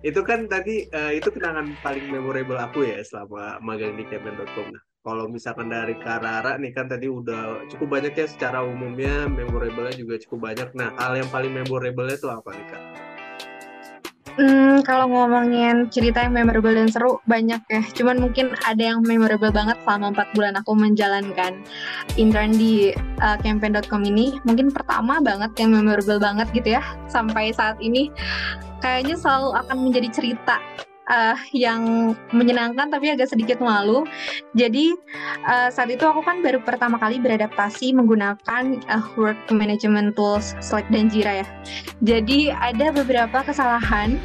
Itu 0.01 0.25
kan 0.25 0.49
tadi 0.49 0.89
uh, 0.89 1.13
itu 1.13 1.29
kenangan 1.29 1.77
paling 1.85 2.09
memorable 2.09 2.57
aku 2.57 2.87
ya 2.87 3.03
selama 3.05 3.61
magang 3.61 3.93
di 3.93 4.03
kemen.com. 4.09 4.73
Nah, 4.73 4.83
kalau 5.05 5.29
misalkan 5.29 5.69
dari 5.69 5.93
Karara 5.97 6.57
nih 6.57 6.73
kan 6.73 6.89
tadi 6.89 7.05
udah 7.05 7.69
cukup 7.69 8.01
banyak 8.01 8.13
ya 8.17 8.25
secara 8.25 8.65
umumnya 8.65 9.29
memorable-nya 9.29 9.93
juga 9.93 10.17
cukup 10.25 10.51
banyak. 10.51 10.73
Nah, 10.73 10.93
hal 10.97 11.21
yang 11.21 11.29
paling 11.29 11.53
memorable-nya 11.53 12.17
itu 12.17 12.29
apa 12.29 12.49
nih 12.49 12.67
Kak? 12.69 13.10
Hmm, 14.39 14.79
kalau 14.87 15.11
ngomongin 15.11 15.91
cerita 15.91 16.23
yang 16.23 16.31
memorable 16.31 16.71
dan 16.71 16.87
seru 16.87 17.19
banyak 17.27 17.59
ya. 17.67 17.83
Cuman 17.91 18.23
mungkin 18.23 18.55
ada 18.63 18.79
yang 18.79 19.03
memorable 19.03 19.51
banget 19.51 19.75
selama 19.83 20.15
empat 20.15 20.27
bulan 20.31 20.55
aku 20.55 20.71
menjalankan 20.71 21.59
intern 22.15 22.55
di 22.55 22.95
uh, 23.19 23.35
campaign.com 23.43 24.07
ini. 24.07 24.39
Mungkin 24.47 24.71
pertama 24.71 25.19
banget 25.19 25.51
yang 25.59 25.75
memorable 25.75 26.19
banget 26.19 26.47
gitu 26.55 26.79
ya. 26.79 26.83
Sampai 27.11 27.51
saat 27.51 27.75
ini 27.83 28.07
kayaknya 28.79 29.19
selalu 29.19 29.51
akan 29.67 29.77
menjadi 29.83 30.09
cerita 30.09 30.57
uh, 31.11 31.37
yang 31.51 32.15
menyenangkan 32.31 32.87
tapi 32.87 33.11
agak 33.11 33.27
sedikit 33.29 33.59
malu. 33.59 34.07
Jadi 34.55 34.95
uh, 35.45 35.67
saat 35.67 35.91
itu 35.91 36.07
aku 36.07 36.23
kan 36.23 36.39
baru 36.39 36.63
pertama 36.63 36.95
kali 36.97 37.19
beradaptasi 37.19 37.91
menggunakan 37.91 38.79
uh, 38.87 39.05
work 39.19 39.37
management 39.51 40.15
tools 40.15 40.55
Slack 40.63 40.87
dan 40.89 41.11
Jira 41.11 41.43
ya. 41.43 41.47
Jadi 42.01 42.49
ada 42.49 42.95
beberapa 42.95 43.43
kesalahan 43.43 44.17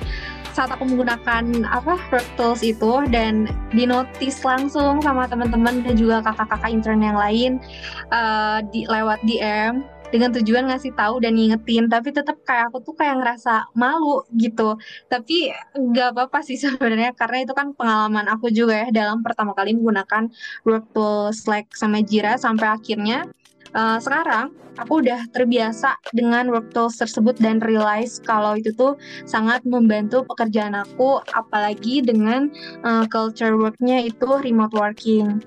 saat 0.56 0.72
aku 0.72 0.88
menggunakan 0.88 1.68
apa 1.68 2.00
work 2.08 2.24
tools 2.40 2.64
itu 2.64 3.04
dan 3.12 3.44
dinotis 3.76 4.40
langsung 4.40 5.04
sama 5.04 5.28
teman-teman 5.28 5.84
dan 5.84 6.00
juga 6.00 6.24
kakak-kakak 6.24 6.72
intern 6.72 7.04
yang 7.04 7.18
lain 7.20 7.60
uh, 8.08 8.64
di 8.72 8.88
lewat 8.88 9.20
DM 9.28 9.84
dengan 10.10 10.30
tujuan 10.34 10.70
ngasih 10.70 10.92
tahu 10.94 11.22
dan 11.22 11.34
ngingetin 11.34 11.90
tapi 11.90 12.14
tetap 12.14 12.38
kayak 12.46 12.70
aku 12.72 12.82
tuh 12.82 12.94
kayak 12.94 13.22
ngerasa 13.22 13.70
malu 13.74 14.22
gitu. 14.36 14.78
Tapi 15.10 15.52
nggak 15.74 16.16
apa-apa 16.16 16.42
sih 16.46 16.58
sebenarnya 16.62 17.12
karena 17.14 17.46
itu 17.46 17.52
kan 17.56 17.72
pengalaman 17.74 18.26
aku 18.30 18.50
juga 18.50 18.86
ya 18.86 18.88
dalam 18.92 19.20
pertama 19.20 19.52
kali 19.56 19.74
menggunakan 19.76 20.30
work 20.66 20.88
Slack 21.34 21.74
sama 21.76 22.00
Jira 22.00 22.38
sampai 22.40 22.72
akhirnya 22.72 23.28
uh, 23.76 23.98
sekarang 24.00 24.54
aku 24.76 25.04
udah 25.04 25.24
terbiasa 25.32 25.96
dengan 26.12 26.52
work 26.52 26.72
tools 26.72 27.00
tersebut 27.00 27.36
dan 27.40 27.60
realize 27.64 28.20
kalau 28.20 28.56
itu 28.56 28.72
tuh 28.76 28.96
sangat 29.24 29.64
membantu 29.64 30.22
pekerjaan 30.28 30.76
aku 30.76 31.20
apalagi 31.32 32.04
dengan 32.04 32.52
uh, 32.84 33.04
culture 33.08 33.56
worknya 33.56 34.04
itu 34.04 34.28
remote 34.44 34.76
working. 34.76 35.40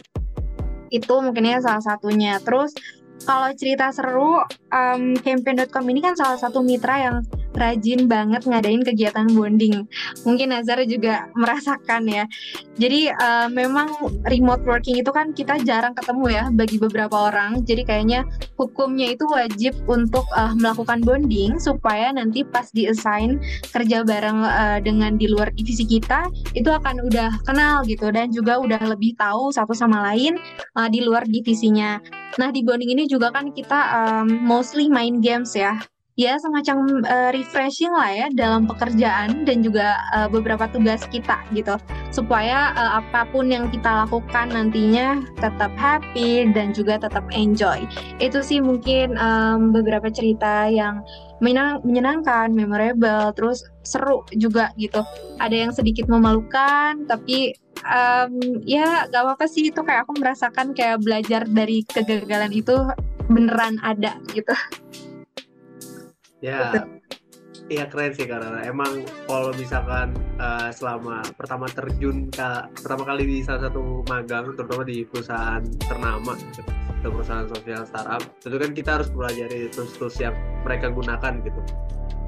Itu 0.89 1.21
mungkinnya 1.21 1.61
salah 1.61 1.85
satunya. 1.85 2.41
Terus 2.41 2.73
kalau 3.23 3.49
cerita 3.55 3.91
seru, 3.91 4.39
um, 4.71 5.03
campaign.com 5.19 5.85
ini 5.89 5.99
kan 5.99 6.13
salah 6.15 6.39
satu 6.39 6.63
mitra 6.63 6.95
yang 6.99 7.15
rajin 7.55 8.05
banget 8.05 8.45
ngadain 8.45 8.81
kegiatan 8.85 9.27
bonding. 9.31 9.85
Mungkin 10.25 10.53
Nazar 10.53 10.81
juga 10.85 11.29
merasakan 11.33 12.05
ya. 12.09 12.25
Jadi 12.79 13.11
uh, 13.11 13.51
memang 13.51 13.91
remote 14.27 14.63
working 14.63 15.01
itu 15.01 15.11
kan 15.11 15.35
kita 15.35 15.59
jarang 15.67 15.91
ketemu 15.91 16.25
ya 16.31 16.43
bagi 16.53 16.79
beberapa 16.79 17.31
orang. 17.31 17.61
Jadi 17.67 17.83
kayaknya 17.83 18.23
hukumnya 18.55 19.11
itu 19.11 19.27
wajib 19.27 19.75
untuk 19.91 20.23
uh, 20.35 20.55
melakukan 20.55 21.03
bonding 21.03 21.59
supaya 21.59 22.13
nanti 22.15 22.47
pas 22.47 22.71
di-assign 22.71 23.41
kerja 23.75 24.07
bareng 24.07 24.39
uh, 24.45 24.79
dengan 24.79 25.19
di 25.19 25.27
luar 25.27 25.51
divisi 25.51 25.83
kita 25.83 26.31
itu 26.55 26.71
akan 26.71 27.03
udah 27.11 27.43
kenal 27.43 27.83
gitu 27.83 28.09
dan 28.15 28.31
juga 28.31 28.61
udah 28.61 28.79
lebih 28.95 29.17
tahu 29.19 29.51
satu 29.51 29.75
sama 29.75 29.99
lain 30.11 30.39
uh, 30.79 30.87
di 30.87 31.03
luar 31.03 31.27
divisinya. 31.27 31.99
Nah 32.39 32.49
di 32.53 32.63
bonding 32.63 32.95
ini 32.95 33.03
juga 33.09 33.33
kan 33.33 33.51
kita 33.51 33.79
um, 33.91 34.27
mostly 34.47 34.87
main 34.87 35.19
games 35.19 35.51
ya 35.57 35.75
ya 36.19 36.35
semacam 36.35 36.99
uh, 37.07 37.31
refreshing 37.31 37.95
lah 37.95 38.11
ya 38.11 38.27
dalam 38.35 38.67
pekerjaan 38.67 39.47
dan 39.47 39.63
juga 39.63 39.95
uh, 40.11 40.27
beberapa 40.27 40.67
tugas 40.67 41.07
kita 41.07 41.39
gitu. 41.55 41.79
Supaya 42.11 42.75
uh, 42.75 42.99
apa 42.99 43.23
pun 43.31 43.47
yang 43.47 43.71
kita 43.71 44.03
lakukan 44.03 44.51
nantinya 44.51 45.23
tetap 45.39 45.71
happy 45.79 46.51
dan 46.51 46.75
juga 46.75 46.99
tetap 46.99 47.23
enjoy. 47.31 47.87
Itu 48.19 48.43
sih 48.43 48.59
mungkin 48.59 49.15
um, 49.15 49.71
beberapa 49.71 50.11
cerita 50.11 50.67
yang 50.67 50.99
menyenang, 51.39 51.79
menyenangkan 51.87 52.51
memorable 52.51 53.31
terus 53.31 53.63
seru 53.87 54.27
juga 54.35 54.75
gitu. 54.75 54.99
Ada 55.39 55.55
yang 55.55 55.71
sedikit 55.71 56.11
memalukan 56.11 57.07
tapi 57.07 57.55
um, 57.87 58.59
ya 58.67 59.07
gak 59.07 59.23
apa-apa 59.23 59.47
sih 59.47 59.71
itu 59.71 59.79
kayak 59.87 60.03
aku 60.03 60.19
merasakan 60.19 60.75
kayak 60.75 60.99
belajar 60.99 61.47
dari 61.47 61.87
kegagalan 61.87 62.51
itu 62.51 62.75
beneran 63.31 63.79
ada 63.87 64.19
gitu 64.35 64.51
Ya, 66.39 66.71
iya 67.67 67.83
keren 67.91 68.15
sih 68.15 68.23
karena 68.23 68.63
emang 68.63 69.03
kalau 69.27 69.51
misalkan 69.59 70.15
uh, 70.39 70.71
selama 70.71 71.19
pertama 71.35 71.67
terjun 71.67 72.31
ke 72.31 72.49
pertama 72.79 73.03
kali 73.03 73.27
di 73.27 73.37
salah 73.43 73.67
satu 73.67 74.07
magang 74.07 74.55
terutama 74.55 74.87
di 74.87 75.03
perusahaan 75.03 75.59
ternama 75.83 76.39
gitu, 76.39 76.63
ke 77.03 77.07
perusahaan 77.11 77.43
sosial 77.43 77.83
startup 77.83 78.23
tentu 78.39 78.55
kan 78.55 78.71
kita 78.71 78.89
harus 78.99 79.11
pelajari 79.11 79.67
tools-tools 79.67 80.15
yang 80.23 80.35
mereka 80.63 80.87
gunakan 80.87 81.33
gitu. 81.43 81.61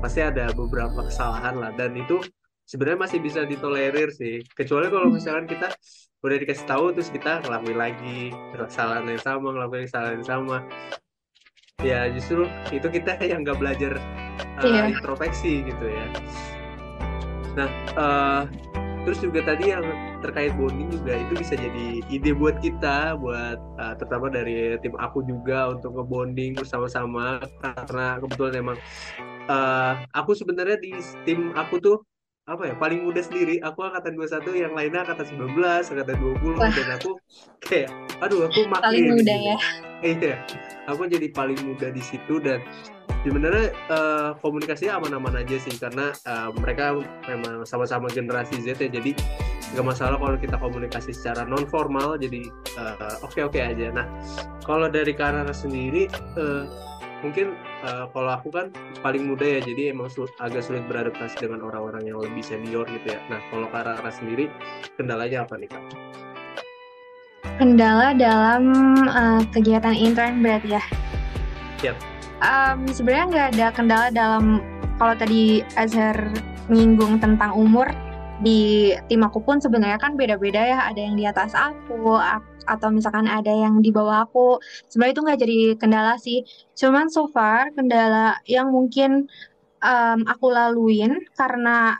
Pasti 0.04 0.20
ada 0.20 0.52
beberapa 0.52 1.08
kesalahan 1.08 1.56
lah 1.56 1.72
dan 1.80 1.96
itu 1.96 2.20
sebenarnya 2.68 3.00
masih 3.08 3.20
bisa 3.24 3.48
ditolerir 3.48 4.12
sih. 4.12 4.44
Kecuali 4.44 4.92
kalau 4.92 5.08
misalkan 5.08 5.48
kita 5.48 5.72
udah 6.22 6.38
dikasih 6.38 6.68
tahu 6.68 6.92
terus 6.94 7.10
kita 7.10 7.42
ngelakuin 7.48 7.80
lagi 7.80 8.20
kesalahan 8.54 9.08
yang 9.08 9.24
sama 9.24 9.56
ngelakuin 9.56 9.88
kesalahan 9.88 10.20
yang 10.20 10.28
sama 10.28 10.58
ya 11.82 12.10
justru 12.14 12.46
itu 12.70 12.88
kita 12.88 13.18
yang 13.32 13.42
nggak 13.44 13.58
belajar 13.60 13.98
uh, 14.58 14.64
Iya. 14.66 14.94
introspeksi 14.94 15.66
gitu 15.66 15.86
ya 15.86 16.06
nah 17.52 17.70
uh, 18.00 18.42
terus 19.02 19.18
juga 19.20 19.42
tadi 19.44 19.74
yang 19.74 19.84
terkait 20.22 20.54
bonding 20.54 20.94
juga 20.94 21.18
itu 21.18 21.34
bisa 21.34 21.58
jadi 21.58 22.06
ide 22.08 22.32
buat 22.38 22.62
kita 22.62 23.18
buat 23.18 23.58
uh, 23.82 23.94
terutama 23.98 24.30
dari 24.30 24.78
tim 24.80 24.94
aku 24.96 25.26
juga 25.26 25.74
untuk 25.74 25.98
ngebonding 25.98 26.54
bersama-sama 26.54 27.42
karena 27.60 28.22
kebetulan 28.22 28.54
emang 28.62 28.78
uh, 29.50 29.98
aku 30.14 30.38
sebenarnya 30.38 30.78
di 30.78 30.94
tim 31.26 31.50
aku 31.58 31.82
tuh 31.82 31.98
apa 32.46 32.74
ya 32.74 32.76
paling 32.78 33.06
muda 33.06 33.22
sendiri 33.26 33.58
aku 33.62 33.86
angkatan 33.86 34.18
21 34.18 34.66
yang 34.70 34.74
lainnya 34.78 35.02
angkatan 35.02 35.28
19 35.34 35.58
angkatan 35.94 36.18
20 36.22 36.58
Wah. 36.58 36.70
dan 36.70 36.88
aku 36.94 37.12
kayak 37.62 37.90
aduh 38.22 38.46
aku 38.50 38.66
makin 38.70 38.86
Paling 38.86 39.06
muda 39.18 39.34
gitu. 39.34 39.50
ya. 39.50 39.58
Iya 40.02 40.36
aku 40.90 41.06
jadi 41.08 41.30
paling 41.32 41.62
muda 41.62 41.94
di 41.94 42.02
situ 42.02 42.42
dan 42.42 42.62
sebenarnya 43.22 43.70
eh, 43.70 44.32
komunikasinya 44.42 44.98
aman-aman 44.98 45.46
aja 45.46 45.62
sih 45.62 45.78
karena 45.78 46.10
eh, 46.26 46.50
mereka 46.58 46.98
memang 47.30 47.64
sama-sama 47.70 48.10
generasi 48.10 48.58
Z 48.66 48.82
ya. 48.82 48.90
Jadi 48.90 49.14
nggak 49.72 49.88
masalah 49.88 50.20
kalau 50.20 50.36
kita 50.36 50.60
komunikasi 50.60 51.16
secara 51.16 51.48
non 51.48 51.64
formal 51.70 52.18
jadi 52.18 52.50
eh, 52.82 53.18
oke-oke 53.22 53.62
aja. 53.62 53.94
Nah 53.94 54.10
kalau 54.66 54.90
dari 54.90 55.14
Karara 55.14 55.54
sendiri 55.54 56.10
eh, 56.10 56.64
mungkin 57.22 57.54
eh, 57.86 58.06
kalau 58.10 58.32
aku 58.42 58.50
kan 58.50 58.74
paling 59.06 59.30
muda 59.30 59.46
ya. 59.46 59.62
Jadi 59.62 59.94
emang 59.94 60.10
sul- 60.10 60.34
agak 60.42 60.66
sulit 60.66 60.82
beradaptasi 60.90 61.46
dengan 61.46 61.62
orang-orang 61.62 62.10
yang 62.10 62.18
lebih 62.18 62.42
senior 62.42 62.90
gitu 62.90 63.06
ya. 63.06 63.22
Nah 63.30 63.38
kalau 63.54 63.70
Karara 63.70 64.10
sendiri 64.10 64.50
kendalanya 64.98 65.46
apa 65.46 65.62
nih 65.62 65.70
kak? 65.70 65.84
Kendala 67.60 68.14
dalam 68.16 68.64
uh, 69.08 69.42
kegiatan 69.52 69.96
intern 69.96 70.40
berarti 70.40 70.78
ya? 70.78 70.84
Yap. 71.82 71.98
Um, 72.42 72.90
sebenarnya 72.90 73.26
nggak 73.32 73.48
ada 73.58 73.68
kendala 73.74 74.08
dalam 74.14 74.62
kalau 75.02 75.18
tadi 75.18 75.66
Azhar 75.78 76.16
nyinggung 76.70 77.18
tentang 77.18 77.58
umur 77.58 77.90
di 78.42 78.94
tim 79.06 79.22
aku 79.22 79.42
pun 79.46 79.62
sebenarnya 79.62 80.02
kan 80.02 80.18
beda-beda 80.18 80.62
ya 80.66 80.80
ada 80.90 80.98
yang 80.98 81.14
di 81.14 81.30
atas 81.30 81.54
aku 81.54 82.18
atau 82.66 82.90
misalkan 82.90 83.30
ada 83.30 83.54
yang 83.54 83.86
di 83.86 83.94
bawah 83.94 84.26
aku 84.26 84.58
sebenarnya 84.90 85.14
itu 85.14 85.22
nggak 85.22 85.40
jadi 85.46 85.60
kendala 85.78 86.14
sih 86.18 86.42
cuman 86.74 87.06
so 87.10 87.30
far 87.30 87.70
kendala 87.78 88.42
yang 88.50 88.74
mungkin 88.74 89.30
um, 89.86 90.26
aku 90.26 90.50
laluin 90.50 91.22
karena 91.38 91.98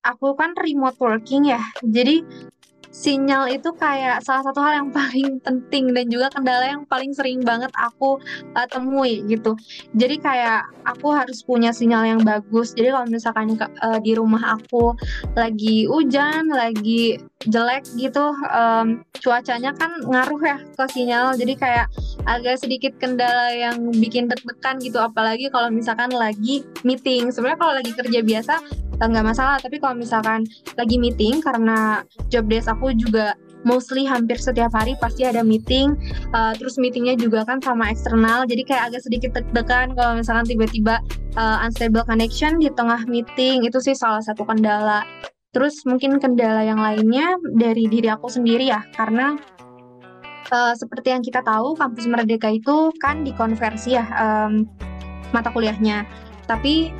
aku 0.00 0.32
kan 0.40 0.56
remote 0.56 0.96
working 0.96 1.52
ya 1.52 1.60
jadi 1.84 2.24
sinyal 2.90 3.48
itu 3.52 3.70
kayak 3.76 4.24
salah 4.24 4.42
satu 4.44 4.60
hal 4.64 4.84
yang 4.84 4.88
paling 4.98 5.40
penting 5.42 5.92
dan 5.92 6.06
juga 6.08 6.32
kendala 6.32 6.64
yang 6.64 6.82
paling 6.88 7.12
sering 7.12 7.40
banget 7.44 7.70
aku 7.76 8.18
uh, 8.56 8.66
temui 8.68 9.24
gitu. 9.28 9.54
Jadi 9.94 10.16
kayak 10.20 10.66
aku 10.84 11.12
harus 11.12 11.44
punya 11.44 11.70
sinyal 11.70 12.04
yang 12.04 12.20
bagus. 12.24 12.72
Jadi 12.74 12.92
kalau 12.92 13.06
misalkan 13.08 13.54
uh, 13.58 13.98
di 14.00 14.12
rumah 14.16 14.58
aku 14.58 14.96
lagi 15.36 15.84
hujan, 15.86 16.50
lagi 16.50 17.20
jelek 17.46 17.86
gitu, 17.94 18.34
um, 18.50 19.06
cuacanya 19.22 19.70
kan 19.76 19.94
ngaruh 20.02 20.42
ya 20.42 20.58
ke 20.74 20.84
sinyal. 20.90 21.38
Jadi 21.38 21.54
kayak 21.54 21.86
agak 22.26 22.58
sedikit 22.58 22.96
kendala 22.98 23.54
yang 23.54 23.92
bikin 23.94 24.26
deg-degan 24.26 24.80
gitu. 24.82 24.98
Apalagi 24.98 25.52
kalau 25.52 25.70
misalkan 25.70 26.10
lagi 26.10 26.66
meeting. 26.82 27.30
Sebenarnya 27.30 27.58
kalau 27.60 27.74
lagi 27.78 27.92
kerja 27.94 28.20
biasa 28.24 28.54
uh, 28.98 29.06
nggak 29.06 29.26
masalah. 29.26 29.56
Tapi 29.62 29.76
kalau 29.78 29.94
misalkan 29.94 30.48
lagi 30.74 30.96
meeting 30.96 31.38
karena 31.44 32.02
job 32.32 32.48
desk 32.50 32.66
aku 32.66 32.90
juga 32.96 33.36
mostly 33.66 34.06
hampir 34.06 34.38
setiap 34.38 34.70
hari 34.70 34.94
pasti 35.02 35.26
ada 35.26 35.42
meeting 35.42 35.98
uh, 36.30 36.54
terus 36.54 36.78
meetingnya 36.78 37.18
juga 37.18 37.42
kan 37.42 37.58
sama 37.58 37.90
eksternal 37.90 38.46
jadi 38.46 38.62
kayak 38.62 38.82
agak 38.92 39.02
sedikit 39.02 39.30
deg-degan 39.34 39.98
kalau 39.98 40.14
misalkan 40.18 40.46
tiba-tiba 40.46 41.02
uh, 41.34 41.64
unstable 41.66 42.06
connection 42.06 42.62
di 42.62 42.70
tengah 42.70 43.02
meeting 43.10 43.66
itu 43.66 43.82
sih 43.82 43.98
salah 43.98 44.22
satu 44.22 44.46
kendala 44.46 45.02
terus 45.50 45.82
mungkin 45.88 46.20
kendala 46.22 46.62
yang 46.62 46.78
lainnya 46.78 47.34
dari 47.56 47.88
diri 47.88 48.06
aku 48.12 48.28
sendiri 48.30 48.68
ya 48.68 48.84
karena 48.94 49.34
uh, 50.52 50.74
seperti 50.74 51.12
yang 51.12 51.22
kita 51.24 51.40
tahu 51.44 51.76
kampus 51.76 52.08
Merdeka 52.08 52.48
itu 52.52 52.92
kan 53.00 53.24
dikonversi 53.24 53.96
ya 53.96 54.04
um, 54.18 54.68
mata 55.32 55.52
kuliahnya. 55.52 56.08
Tapi 56.48 56.92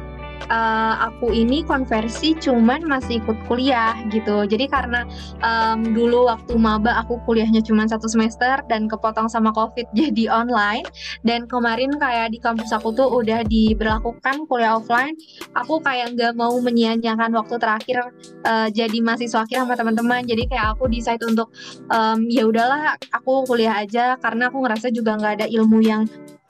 uh, 0.46 0.94
aku 1.10 1.34
ini 1.34 1.66
konversi 1.66 2.38
cuman 2.38 2.86
masih 2.86 3.18
ikut 3.20 3.36
kuliah 3.50 3.98
gitu. 4.08 4.46
Jadi 4.46 4.70
karena 4.70 5.02
um, 5.42 5.82
dulu 5.92 6.30
waktu 6.30 6.54
maba 6.54 7.02
aku 7.02 7.18
kuliahnya 7.26 7.60
cuma 7.66 7.84
satu 7.90 8.06
semester 8.06 8.62
dan 8.70 8.86
kepotong 8.86 9.26
sama 9.26 9.50
covid 9.52 9.84
jadi 9.98 10.30
online. 10.30 10.86
Dan 11.26 11.50
kemarin 11.50 11.94
kayak 11.98 12.32
di 12.32 12.38
kampus 12.38 12.70
aku 12.70 12.94
tuh 12.94 13.08
udah 13.10 13.42
diberlakukan 13.46 14.46
kuliah 14.46 14.78
offline. 14.78 15.18
Aku 15.58 15.82
kayak 15.82 16.14
nggak 16.14 16.32
mau 16.38 16.54
menyia-nyiakan 16.62 17.34
waktu 17.34 17.56
terakhir 17.58 17.98
uh, 18.46 18.68
jadi 18.70 18.98
mahasiswa 19.02 19.44
akhir 19.44 19.66
sama 19.66 19.74
teman-teman. 19.74 20.22
Jadi 20.24 20.46
kayak 20.48 20.78
aku 20.78 20.86
decide 20.88 21.20
untuk 21.26 21.50
um, 21.90 22.24
ya 22.30 22.46
udahlah 22.46 22.96
aku 23.10 23.44
kuliah 23.44 23.82
aja 23.82 24.16
karena 24.22 24.48
aku 24.48 24.62
ngerasa 24.64 24.88
juga 24.94 25.18
nggak 25.18 25.32
ada 25.42 25.46
ilmu 25.50 25.78
yang 25.82 26.06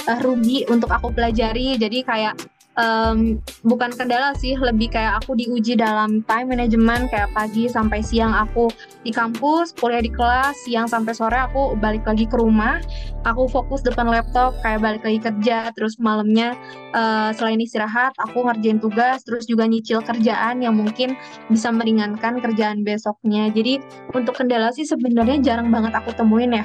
uh, 0.07 0.19
rugi 0.23 0.69
untuk 0.69 0.93
aku 0.93 1.11
pelajari. 1.13 1.77
Jadi 1.77 2.05
kayak 2.05 2.58
um, 2.79 3.37
bukan 3.67 3.91
kendala 3.93 4.33
sih 4.39 4.55
lebih 4.55 4.95
kayak 4.95 5.21
aku 5.21 5.35
diuji 5.35 5.75
dalam 5.75 6.23
time 6.25 6.55
management 6.55 7.11
kayak 7.11 7.29
pagi 7.35 7.67
sampai 7.67 8.01
siang 8.01 8.33
aku 8.33 8.71
di 9.03 9.11
kampus 9.11 9.75
kuliah 9.77 10.01
di 10.01 10.09
kelas 10.09 10.55
siang 10.65 10.87
sampai 10.87 11.13
sore 11.13 11.37
aku 11.37 11.75
balik 11.77 12.07
lagi 12.07 12.25
ke 12.25 12.37
rumah 12.39 12.79
aku 13.27 13.51
fokus 13.51 13.83
depan 13.83 14.09
laptop 14.09 14.55
kayak 14.63 14.81
balik 14.81 15.03
lagi 15.03 15.19
kerja 15.21 15.75
terus 15.75 15.99
malamnya 15.99 16.55
uh, 16.95 17.35
selain 17.35 17.59
istirahat 17.59 18.15
aku 18.23 18.47
ngerjain 18.47 18.79
tugas 18.79 19.27
terus 19.27 19.45
juga 19.45 19.67
nyicil 19.67 20.01
kerjaan 20.01 20.63
yang 20.63 20.79
mungkin 20.79 21.19
bisa 21.51 21.69
meringankan 21.75 22.39
kerjaan 22.39 22.87
besoknya. 22.87 23.51
Jadi 23.51 23.83
untuk 24.15 24.39
kendala 24.39 24.71
sih 24.71 24.87
sebenarnya 24.87 25.43
jarang 25.43 25.69
banget 25.75 25.93
aku 25.99 26.15
temuin 26.15 26.55
ya 26.55 26.65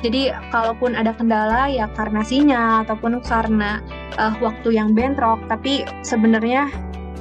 jadi 0.00 0.32
kalaupun 0.48 0.96
ada 0.96 1.12
kendala 1.12 1.68
ya 1.68 1.84
karena 1.92 2.24
sinyal 2.24 2.88
ataupun 2.88 3.20
karena 3.20 3.84
uh, 4.16 4.32
waktu 4.40 4.72
yang 4.72 4.96
bentrok, 4.96 5.40
tapi 5.52 5.84
sebenarnya 6.00 6.72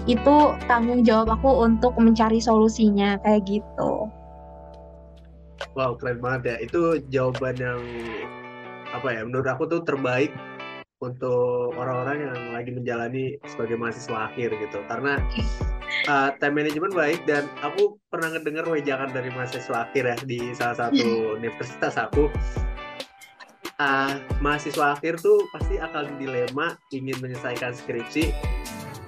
itu 0.08 0.56
tanggung 0.66 1.04
jawab 1.04 1.36
aku 1.36 1.68
untuk 1.68 1.94
mencari 2.00 2.40
solusinya 2.40 3.20
kayak 3.22 3.44
gitu. 3.46 4.08
Wow, 5.76 6.00
keren 6.00 6.24
banget 6.24 6.42
ya. 6.44 6.56
Itu 6.64 6.82
jawaban 7.12 7.60
yang 7.60 7.82
apa 8.96 9.08
ya? 9.12 9.22
Menurut 9.28 9.48
aku 9.52 9.68
tuh 9.68 9.84
terbaik 9.84 10.32
untuk 11.00 11.72
orang-orang 11.80 12.32
yang 12.32 12.40
lagi 12.52 12.72
menjalani 12.76 13.24
sebagai 13.48 13.76
mahasiswa 13.76 14.32
akhir 14.32 14.56
gitu. 14.56 14.80
Karena 14.88 15.20
uh, 16.08 16.32
time 16.40 16.56
management 16.64 16.96
baik 16.96 17.22
dan 17.28 17.46
aku 17.60 18.00
pernah 18.08 18.32
ngedengar 18.34 18.66
wejangan 18.72 19.12
dari 19.12 19.30
mahasiswa 19.36 19.92
akhir 19.92 20.04
ya 20.16 20.18
di 20.24 20.40
salah 20.56 20.88
satu 20.88 21.08
universitas 21.40 22.00
aku. 22.00 22.32
Uh, 23.80 24.20
mahasiswa 24.44 25.00
akhir 25.00 25.24
tuh 25.24 25.48
pasti 25.56 25.80
akan 25.80 26.20
dilema 26.20 26.76
ingin 26.92 27.16
menyelesaikan 27.24 27.72
skripsi 27.72 28.36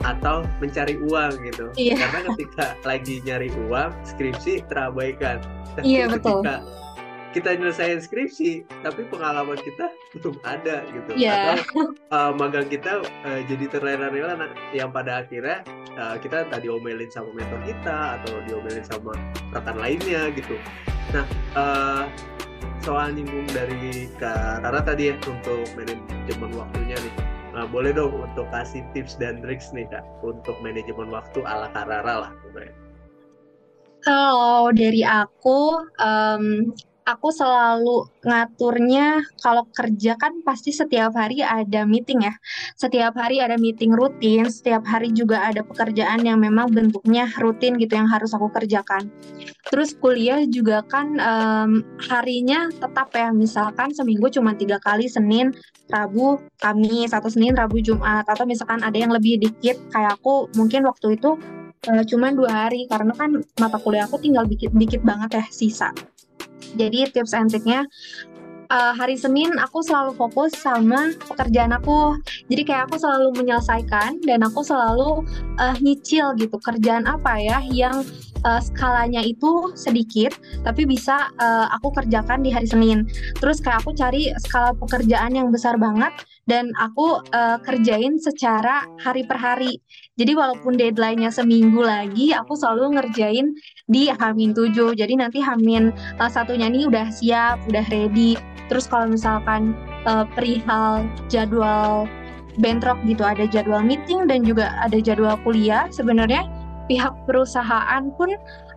atau 0.02 0.48
mencari 0.64 0.96
uang 0.96 1.44
gitu. 1.44 1.66
Iya. 1.76 2.00
Karena 2.00 2.20
ketika 2.34 2.66
lagi 2.88 3.20
nyari 3.28 3.52
uang, 3.68 3.92
skripsi 4.08 4.66
terabaikan. 4.72 5.44
Tapi 5.76 5.84
Iya, 5.86 6.08
betul. 6.08 6.40
ketika 6.40 6.56
kita 7.32 7.50
nyelesain 7.56 8.00
skripsi, 8.04 8.68
tapi 8.84 9.08
pengalaman 9.08 9.56
kita 9.60 9.92
belum 10.20 10.36
ada 10.44 10.84
gitu. 10.92 11.12
Iya. 11.16 11.60
Atau 11.60 11.96
uh, 12.12 12.32
magang 12.36 12.68
kita 12.68 13.04
uh, 13.04 13.40
jadi 13.48 13.66
terlena-lena 13.72 14.36
nah, 14.36 14.52
yang 14.76 14.92
pada 14.92 15.24
akhirnya 15.24 15.64
uh, 15.96 16.20
kita 16.20 16.48
tadi 16.52 16.68
omelin 16.68 17.08
sama 17.08 17.32
mentor 17.32 17.60
kita 17.64 18.20
atau 18.20 18.40
diomelin 18.48 18.84
sama 18.84 19.16
rekan 19.56 19.78
lainnya 19.80 20.28
gitu. 20.36 20.56
Nah, 21.16 21.26
uh, 21.56 22.04
soal 22.82 23.14
nyinggung 23.14 23.46
dari 23.54 24.10
Kak 24.18 24.66
Rara 24.66 24.82
tadi 24.82 25.14
ya 25.14 25.16
untuk 25.30 25.66
manajemen 25.78 26.52
waktunya 26.58 26.98
nih. 26.98 27.14
Nah, 27.52 27.68
boleh 27.68 27.92
dong 27.94 28.16
untuk 28.16 28.48
kasih 28.50 28.82
tips 28.96 29.20
dan 29.22 29.44
triks 29.46 29.70
nih 29.76 29.86
Kak 29.86 30.02
untuk 30.26 30.58
manajemen 30.66 31.14
waktu 31.14 31.46
ala 31.46 31.70
Kak 31.72 31.86
Rara 31.86 32.28
lah. 32.28 32.32
Kalau 34.02 34.74
dari 34.74 35.06
aku, 35.06 35.78
em, 36.02 36.74
aku 37.06 37.34
selalu 37.34 38.06
ngaturnya 38.22 39.26
kalau 39.42 39.66
kerja 39.74 40.14
kan 40.18 40.46
pasti 40.46 40.70
setiap 40.70 41.18
hari 41.18 41.42
ada 41.42 41.84
meeting 41.84 42.26
ya. 42.26 42.34
Setiap 42.78 43.18
hari 43.18 43.42
ada 43.42 43.58
meeting 43.58 43.94
rutin, 43.94 44.46
setiap 44.48 44.86
hari 44.86 45.10
juga 45.14 45.42
ada 45.42 45.66
pekerjaan 45.66 46.22
yang 46.22 46.38
memang 46.38 46.70
bentuknya 46.70 47.26
rutin 47.42 47.78
gitu 47.82 47.98
yang 47.98 48.10
harus 48.10 48.32
aku 48.38 48.54
kerjakan. 48.54 49.10
Terus 49.70 49.98
kuliah 49.98 50.46
juga 50.46 50.86
kan 50.86 51.18
um, 51.18 51.72
harinya 52.10 52.70
tetap 52.70 53.14
ya, 53.14 53.34
misalkan 53.34 53.94
seminggu 53.94 54.30
cuma 54.30 54.54
tiga 54.54 54.78
kali 54.82 55.10
Senin, 55.10 55.54
Rabu, 55.90 56.38
Kamis, 56.62 57.14
atau 57.14 57.30
Senin, 57.30 57.58
Rabu, 57.58 57.82
Jumat, 57.82 58.26
atau 58.30 58.46
misalkan 58.46 58.82
ada 58.86 58.98
yang 58.98 59.14
lebih 59.14 59.42
dikit 59.42 59.78
kayak 59.90 60.22
aku 60.22 60.50
mungkin 60.54 60.86
waktu 60.86 61.18
itu 61.18 61.38
uh, 61.90 62.04
cuma 62.06 62.30
dua 62.34 62.68
hari 62.68 62.86
karena 62.86 63.14
kan 63.16 63.42
mata 63.58 63.78
kuliah 63.82 64.06
aku 64.06 64.22
tinggal 64.22 64.46
dikit 64.46 64.70
dikit 64.76 65.02
banget 65.02 65.42
ya 65.42 65.46
sisa 65.50 65.90
jadi 66.78 67.10
tips 67.12 67.34
and 67.34 67.50
triknya 67.50 67.86
uh, 68.72 68.94
hari 68.96 69.20
Senin 69.20 69.52
aku 69.60 69.84
selalu 69.84 70.16
fokus 70.16 70.56
sama 70.56 71.12
pekerjaan 71.28 71.76
aku. 71.76 72.16
Jadi 72.48 72.64
kayak 72.64 72.90
aku 72.90 72.96
selalu 72.98 73.36
menyelesaikan 73.36 74.24
dan 74.24 74.40
aku 74.48 74.64
selalu 74.64 75.28
uh, 75.60 75.76
nyicil 75.84 76.32
gitu 76.40 76.56
kerjaan 76.64 77.04
apa 77.06 77.38
ya 77.38 77.60
yang 77.68 78.08
uh, 78.48 78.62
skalanya 78.64 79.22
itu 79.22 79.76
sedikit 79.76 80.34
tapi 80.64 80.88
bisa 80.88 81.30
uh, 81.38 81.68
aku 81.76 81.92
kerjakan 81.92 82.42
di 82.42 82.50
hari 82.50 82.66
Senin. 82.66 83.04
Terus 83.38 83.60
kayak 83.60 83.84
aku 83.84 83.92
cari 83.94 84.32
skala 84.40 84.72
pekerjaan 84.80 85.36
yang 85.36 85.52
besar 85.52 85.76
banget 85.76 86.16
dan 86.48 86.72
aku 86.80 87.22
uh, 87.36 87.60
kerjain 87.62 88.18
secara 88.18 88.88
hari 89.04 89.28
per 89.28 89.38
hari. 89.38 89.78
Jadi 90.22 90.38
walaupun 90.38 90.78
deadline-nya 90.78 91.34
seminggu 91.34 91.82
lagi, 91.82 92.30
aku 92.30 92.54
selalu 92.54 92.94
ngerjain 93.02 93.58
di 93.90 94.06
Hamin 94.14 94.54
7. 94.54 94.94
Jadi 94.94 95.18
nanti 95.18 95.42
Hamin 95.42 95.90
uh, 96.22 96.30
satunya 96.30 96.70
nih 96.70 96.86
udah 96.86 97.10
siap, 97.10 97.58
udah 97.66 97.82
ready. 97.90 98.38
Terus 98.70 98.86
kalau 98.86 99.10
misalkan 99.10 99.74
uh, 100.06 100.30
perihal 100.38 101.10
jadwal 101.26 102.06
bentrok 102.62 103.02
gitu, 103.10 103.26
ada 103.26 103.50
jadwal 103.50 103.82
meeting 103.82 104.30
dan 104.30 104.46
juga 104.46 104.78
ada 104.78 105.02
jadwal 105.02 105.42
kuliah, 105.42 105.90
sebenarnya 105.90 106.46
pihak 106.86 107.18
perusahaan 107.26 108.14
pun 108.14 108.30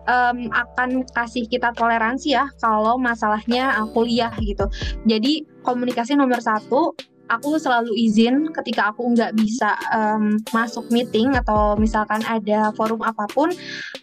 um, 0.09 0.49
akan 0.49 1.05
kasih 1.13 1.45
kita 1.45 1.69
toleransi 1.77 2.41
ya 2.41 2.49
kalau 2.57 2.97
masalahnya 2.97 3.69
uh, 3.77 3.85
kuliah 3.93 4.33
gitu. 4.41 4.65
Jadi 5.05 5.45
komunikasi 5.61 6.17
nomor 6.17 6.41
satu 6.41 6.97
aku 7.29 7.57
selalu 7.57 7.93
izin 7.97 8.53
ketika 8.53 8.93
aku 8.93 9.13
nggak 9.13 9.33
bisa 9.37 9.73
um, 9.93 10.37
masuk 10.53 10.85
meeting 10.93 11.33
atau 11.33 11.73
misalkan 11.77 12.21
ada 12.25 12.69
forum 12.77 13.01
apa 13.01 13.25
pun, 13.33 13.49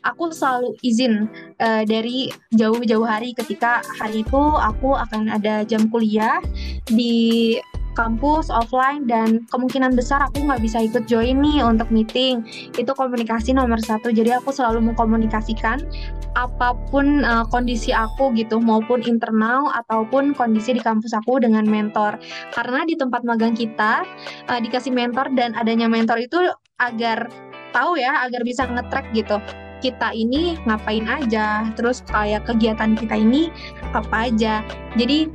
aku 0.02 0.35
selalu 0.35 0.74
izin 0.82 1.30
uh, 1.62 1.82
dari 1.87 2.30
jauh-jauh 2.54 3.06
hari 3.06 3.35
ketika 3.35 3.82
hari 3.98 4.26
itu 4.26 4.42
aku 4.58 4.94
akan 4.98 5.30
ada 5.30 5.62
jam 5.62 5.87
kuliah 5.90 6.42
di 6.90 7.56
kampus 7.92 8.48
offline 8.48 9.05
dan 9.05 9.44
kemungkinan 9.52 9.92
besar 9.92 10.24
aku 10.24 10.44
nggak 10.48 10.62
bisa 10.64 10.85
ikut 10.85 11.05
join 11.05 11.40
nih 11.40 11.61
untuk 11.61 11.88
meeting. 11.92 12.44
Itu 12.76 12.96
komunikasi 12.96 13.52
nomor 13.52 13.81
satu. 13.81 14.09
Jadi 14.12 14.33
aku 14.33 14.52
selalu 14.52 14.92
mengkomunikasikan 14.92 15.85
apa 16.33 16.72
pun 16.88 17.20
uh, 17.24 17.44
kondisi 17.52 17.92
aku 17.92 18.33
gitu 18.33 18.57
maupun 18.57 19.05
internal 19.05 19.68
ataupun 19.85 20.33
kondisi 20.33 20.76
di 20.76 20.81
kampus 20.81 21.12
aku 21.12 21.40
dengan 21.40 21.68
mentor. 21.68 22.16
Karena 22.57 22.85
di 22.88 22.96
tempat 22.96 23.24
magang 23.24 23.52
kita 23.52 24.05
uh, 24.48 24.61
dikasih 24.61 24.92
mentor 24.92 25.28
dan 25.37 25.52
adanya 25.57 25.87
mentor 25.87 26.16
itu 26.16 26.40
agar 26.81 27.28
tahu 27.76 28.00
ya 28.00 28.24
agar 28.24 28.40
bisa 28.44 28.64
ngetrack 28.68 29.12
gitu. 29.12 29.37
Kita 29.83 30.14
ini 30.14 30.55
ngapain 30.62 31.11
aja? 31.11 31.66
Terus 31.74 32.07
kayak 32.07 32.46
kegiatan 32.46 32.94
kita 32.94 33.18
ini 33.18 33.50
apa 33.90 34.31
aja? 34.31 34.62
Jadi 34.94 35.26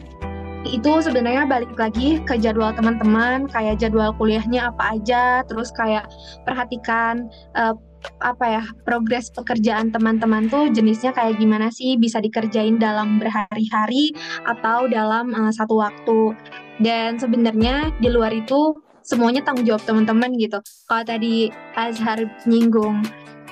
itu 0.70 0.92
sebenarnya 1.00 1.48
balik 1.48 1.74
lagi 1.76 2.20
ke 2.24 2.36
jadwal 2.38 2.72
teman-teman 2.76 3.48
kayak 3.52 3.80
jadwal 3.80 4.12
kuliahnya 4.16 4.72
apa 4.72 5.00
aja 5.00 5.42
terus 5.48 5.72
kayak 5.72 6.08
perhatikan 6.44 7.32
uh, 7.56 7.76
apa 8.22 8.46
ya 8.46 8.64
progres 8.86 9.34
pekerjaan 9.34 9.90
teman-teman 9.90 10.48
tuh 10.48 10.70
jenisnya 10.72 11.12
kayak 11.12 11.42
gimana 11.42 11.74
sih 11.74 11.98
bisa 11.98 12.22
dikerjain 12.22 12.78
dalam 12.78 13.18
berhari-hari 13.18 14.14
atau 14.46 14.86
dalam 14.88 15.34
uh, 15.34 15.52
satu 15.52 15.82
waktu. 15.82 16.34
Dan 16.78 17.18
sebenarnya 17.18 17.90
di 17.98 18.10
luar 18.14 18.30
itu 18.30 18.78
semuanya 19.02 19.42
tanggung 19.42 19.66
jawab 19.66 19.82
teman-teman 19.84 20.30
gitu. 20.38 20.62
Kalau 20.86 21.04
tadi 21.04 21.50
Azhar 21.74 22.22
nyinggung 22.46 23.02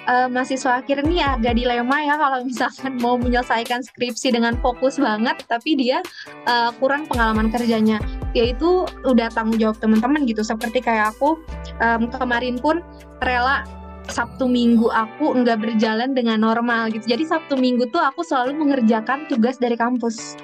uh, 0.08 0.28
mahasiswa 0.32 0.82
akhir 0.82 1.06
ini 1.06 1.22
agak 1.22 1.58
dilema 1.58 1.98
ya 2.02 2.16
kalau 2.18 2.40
misalkan 2.46 2.98
mau 3.02 3.18
menyelesaikan 3.20 3.82
skripsi 3.86 4.34
dengan 4.34 4.58
fokus 4.62 4.98
banget 4.98 5.42
tapi 5.46 5.78
dia 5.78 6.02
uh, 6.50 6.72
kurang 6.78 7.06
pengalaman 7.10 7.50
kerjanya. 7.54 8.02
Yaitu 8.36 8.86
udah 9.08 9.32
tanggung 9.32 9.58
jawab 9.62 9.78
teman-teman 9.80 10.28
gitu 10.28 10.44
seperti 10.44 10.84
kayak 10.84 11.16
aku 11.16 11.40
um, 11.80 12.08
kemarin 12.12 12.60
pun 12.60 12.84
rela 13.24 13.64
Sabtu 14.10 14.46
Minggu 14.46 14.88
aku 14.94 15.34
nggak 15.42 15.62
berjalan 15.62 16.14
dengan 16.14 16.42
normal 16.42 16.94
gitu. 16.94 17.10
Jadi 17.10 17.26
Sabtu 17.26 17.58
Minggu 17.58 17.90
tuh 17.90 18.02
aku 18.02 18.22
selalu 18.22 18.58
mengerjakan 18.58 19.26
tugas 19.26 19.58
dari 19.58 19.74
kampus. 19.74 20.38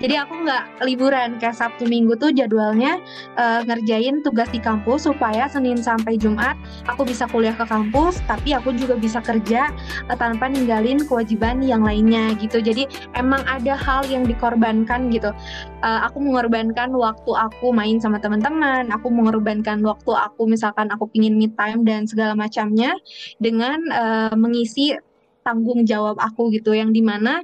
Jadi 0.00 0.14
aku 0.16 0.42
nggak 0.46 0.84
liburan 0.88 1.36
kayak 1.36 1.56
Sabtu 1.56 1.84
Minggu 1.86 2.16
tuh 2.16 2.32
jadwalnya 2.32 2.98
uh, 3.36 3.60
ngerjain 3.68 4.24
tugas 4.24 4.48
di 4.50 4.58
kampus 4.58 5.04
supaya 5.06 5.46
Senin 5.50 5.78
sampai 5.78 6.16
Jumat 6.16 6.56
aku 6.88 7.04
bisa 7.04 7.28
kuliah 7.28 7.54
ke 7.54 7.68
kampus, 7.68 8.18
tapi 8.24 8.56
aku 8.56 8.72
juga 8.74 8.96
bisa 8.96 9.20
kerja 9.20 9.68
uh, 10.08 10.16
tanpa 10.16 10.48
ninggalin 10.48 11.04
kewajiban 11.04 11.60
yang 11.60 11.84
lainnya 11.84 12.32
gitu. 12.40 12.64
Jadi 12.64 12.88
emang 13.14 13.44
ada 13.44 13.76
hal 13.76 14.08
yang 14.08 14.24
dikorbankan 14.24 15.12
gitu. 15.12 15.30
Uh, 15.82 16.00
aku 16.06 16.22
mengorbankan 16.22 16.94
waktu 16.94 17.30
aku 17.34 17.74
main 17.74 17.98
sama 18.00 18.16
teman-teman, 18.22 18.88
aku 18.88 19.10
mengorbankan 19.10 19.82
waktu 19.84 20.12
aku 20.14 20.46
misalkan 20.48 20.88
aku 20.94 21.10
pingin 21.10 21.36
me 21.36 21.50
time 21.58 21.82
dan 21.84 22.06
segala 22.06 22.32
macamnya 22.38 22.94
dengan 23.38 23.78
uh, 23.90 24.34
mengisi 24.34 24.94
tanggung 25.42 25.84
jawab 25.86 26.18
aku 26.18 26.50
gitu. 26.54 26.74
Yang 26.74 26.90
di 26.98 27.02
mana 27.02 27.42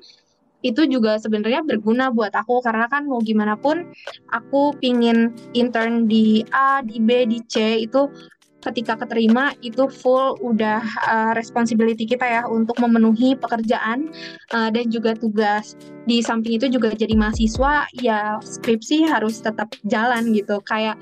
itu 0.63 0.91
juga 0.91 1.19
sebenarnya 1.23 1.63
berguna 1.63 2.11
buat 2.11 2.35
aku. 2.35 2.63
Karena 2.63 2.91
kan 2.91 3.07
mau 3.07 3.23
gimana 3.23 3.55
pun 3.55 3.87
aku 4.31 4.75
pingin 4.79 5.35
intern 5.55 6.11
di 6.11 6.43
A, 6.51 6.83
di 6.83 6.99
B, 6.99 7.27
di 7.27 7.39
C 7.47 7.87
itu 7.87 8.11
ketika 8.59 8.99
keterima 8.99 9.55
itu 9.63 9.87
full 9.87 10.35
udah 10.43 10.83
uh, 11.07 11.33
responsibility 11.39 12.03
kita 12.03 12.27
ya 12.27 12.43
untuk 12.51 12.75
memenuhi 12.83 13.39
pekerjaan 13.39 14.11
uh, 14.51 14.69
dan 14.75 14.91
juga 14.91 15.15
tugas. 15.15 15.79
Di 16.11 16.19
samping 16.19 16.59
itu 16.59 16.67
juga 16.67 16.91
jadi 16.91 17.15
mahasiswa 17.15 17.87
ya 18.03 18.43
skripsi 18.43 19.07
harus 19.07 19.39
tetap 19.39 19.71
jalan 19.87 20.35
gitu. 20.35 20.59
Kayak 20.67 20.99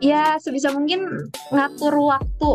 ya 0.00 0.40
sebisa 0.40 0.72
mungkin 0.72 1.28
ngatur 1.52 1.94
waktu 1.94 2.52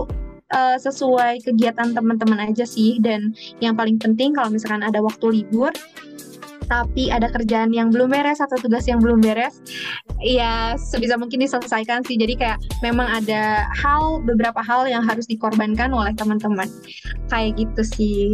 uh, 0.54 0.78
sesuai 0.80 1.44
kegiatan 1.44 1.96
teman-teman 1.96 2.52
aja 2.52 2.64
sih. 2.64 3.00
Dan 3.02 3.34
yang 3.64 3.74
paling 3.74 3.98
penting 3.98 4.36
kalau 4.36 4.52
misalkan 4.52 4.84
ada 4.84 5.00
waktu 5.00 5.44
libur 5.44 5.72
tapi 6.68 7.08
ada 7.08 7.32
kerjaan 7.32 7.72
yang 7.72 7.96
belum 7.96 8.12
beres 8.12 8.44
atau 8.44 8.60
tugas 8.60 8.92
yang 8.92 9.00
belum 9.00 9.24
beres 9.24 9.64
ya 10.20 10.76
sebisa 10.76 11.16
mungkin 11.16 11.40
diselesaikan 11.40 12.04
sih. 12.04 12.20
Jadi 12.20 12.36
kayak 12.36 12.60
memang 12.84 13.08
ada 13.08 13.72
hal 13.72 14.20
beberapa 14.20 14.60
hal 14.60 14.84
yang 14.92 15.02
harus 15.02 15.26
dikorbankan 15.32 15.96
oleh 15.96 16.12
teman-teman. 16.14 16.68
Kayak 17.32 17.64
gitu 17.64 17.82
sih. 17.88 18.28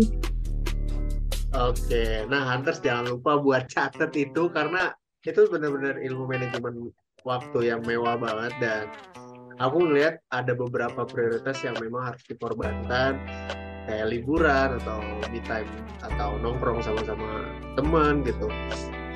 Oke, 1.54 2.26
nah 2.34 2.50
Hunters 2.50 2.82
jangan 2.82 3.14
lupa 3.14 3.38
buat 3.38 3.70
catat 3.70 4.10
itu 4.18 4.50
karena 4.50 4.90
itu 5.22 5.46
benar-benar 5.46 6.02
ilmu 6.02 6.26
manajemen 6.26 6.90
waktu 7.22 7.70
yang 7.70 7.86
mewah 7.86 8.18
banget 8.18 8.54
dan 8.58 8.84
aku 9.60 9.78
ngelihat 9.90 10.22
ada 10.34 10.54
beberapa 10.58 11.06
prioritas 11.06 11.62
yang 11.62 11.78
memang 11.78 12.14
harus 12.14 12.24
dikorbankan 12.26 13.20
kayak 13.84 14.08
liburan 14.08 14.80
atau 14.80 15.04
me 15.30 15.40
time 15.44 15.68
atau 16.00 16.40
nongkrong 16.40 16.80
sama-sama 16.80 17.44
teman 17.76 18.24
gitu 18.24 18.48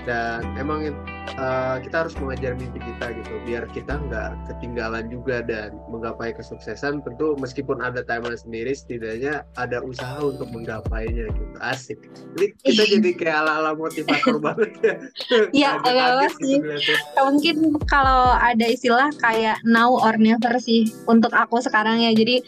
dan 0.08 0.56
emang 0.56 0.88
uh, 1.36 1.78
kita 1.84 2.08
harus 2.08 2.16
mengejar 2.16 2.56
mimpi 2.56 2.80
kita 2.80 3.12
gitu 3.12 3.34
biar 3.44 3.68
kita 3.76 4.00
nggak 4.00 4.40
ketinggalan 4.48 5.12
juga 5.12 5.44
dan 5.44 5.76
menggapai 5.92 6.32
kesuksesan. 6.32 7.04
Tentu 7.04 7.36
meskipun 7.36 7.84
ada 7.84 8.02
timeline 8.08 8.40
sendiri 8.40 8.72
setidaknya 8.72 9.44
ada 9.60 9.84
usaha 9.84 10.24
untuk 10.24 10.48
menggapainya 10.56 11.28
gitu. 11.28 11.56
Asik. 11.60 12.00
Ini 12.40 12.56
kita 12.64 12.84
jadi 12.88 13.10
kayak 13.20 13.36
ala-ala 13.44 13.76
motivator 13.76 14.40
banget 14.48 14.72
ya. 14.80 14.96
Iya 15.52 15.70
agak 15.84 16.32
sih. 16.40 16.56
gitu 16.64 17.22
mungkin 17.28 17.76
kalau 17.92 18.32
ada 18.32 18.64
istilah 18.64 19.12
kayak 19.20 19.60
now 19.68 19.92
or 19.92 20.16
never 20.16 20.56
sih 20.64 20.88
untuk 21.12 21.36
aku 21.36 21.60
sekarang 21.60 22.00
ya. 22.00 22.16
Jadi 22.16 22.40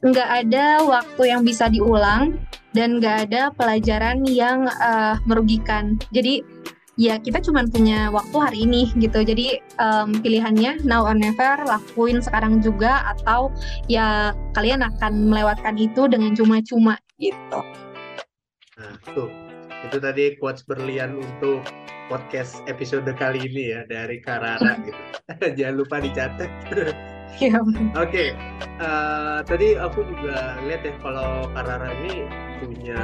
nggak 0.00 0.30
ada 0.48 0.80
waktu 0.84 1.22
yang 1.28 1.44
bisa 1.44 1.68
diulang 1.68 2.40
dan 2.76 3.00
nggak 3.00 3.28
ada 3.28 3.48
pelajaran 3.56 4.24
yang 4.28 4.68
uh, 4.80 5.16
merugikan. 5.24 5.96
Jadi 6.12 6.44
ya 6.96 7.20
kita 7.20 7.44
cuma 7.44 7.64
punya 7.68 8.08
waktu 8.08 8.36
hari 8.40 8.58
ini 8.64 8.88
gitu 8.96 9.20
jadi 9.20 9.60
um, 9.76 10.16
pilihannya 10.20 10.80
now 10.88 11.04
or 11.04 11.12
never 11.12 11.60
lakuin 11.68 12.24
sekarang 12.24 12.64
juga 12.64 13.04
atau 13.16 13.52
ya 13.88 14.32
kalian 14.56 14.80
akan 14.80 15.28
melewatkan 15.28 15.76
itu 15.76 16.08
dengan 16.08 16.32
cuma-cuma 16.32 16.96
gitu 17.20 17.60
nah 18.76 18.96
tuh 19.12 19.28
itu 19.84 20.00
tadi 20.00 20.34
quotes 20.40 20.64
berlian 20.64 21.20
untuk 21.20 21.60
podcast 22.06 22.62
episode 22.70 23.06
kali 23.18 23.50
ini 23.50 23.74
ya 23.74 23.80
dari 23.86 24.22
Karara 24.22 24.78
gitu. 24.86 25.02
Jangan 25.58 25.74
lupa 25.76 25.96
dicatat. 26.00 26.50
Iya. 27.36 27.58
Oke, 27.98 28.32
uh, 28.80 29.44
tadi 29.44 29.76
aku 29.76 30.08
juga 30.08 30.56
lihat 30.62 30.88
ya 30.88 30.94
kalau 31.04 31.44
Karara 31.52 31.92
ini 32.00 32.24
punya 32.62 33.02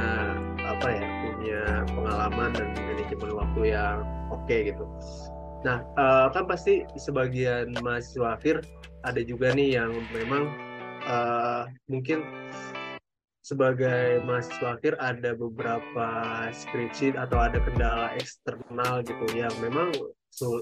apa 0.63 0.87
ya, 0.89 1.05
punya 1.43 1.83
pengalaman 1.91 2.55
dan 2.55 2.71
manajemen 2.71 3.31
waktu 3.35 3.61
yang 3.75 3.99
oke 4.31 4.39
okay, 4.47 4.71
gitu. 4.71 4.87
Nah, 5.67 5.83
uh, 5.99 6.31
kan 6.31 6.47
pasti 6.47 6.87
sebagian 6.95 7.75
mahasiswa 7.83 8.39
akhir 8.39 8.63
ada 9.03 9.19
juga 9.27 9.51
nih 9.51 9.75
yang 9.75 9.91
memang 10.15 10.47
uh, 11.03 11.67
mungkin 11.91 12.23
sebagai 13.43 14.23
mahasiswa 14.23 14.79
akhir 14.79 14.95
ada 15.03 15.35
beberapa 15.35 16.07
skripsi 16.55 17.19
atau 17.19 17.43
ada 17.43 17.59
kendala 17.59 18.15
eksternal 18.15 19.03
gitu 19.03 19.27
yang 19.35 19.51
memang 19.59 19.91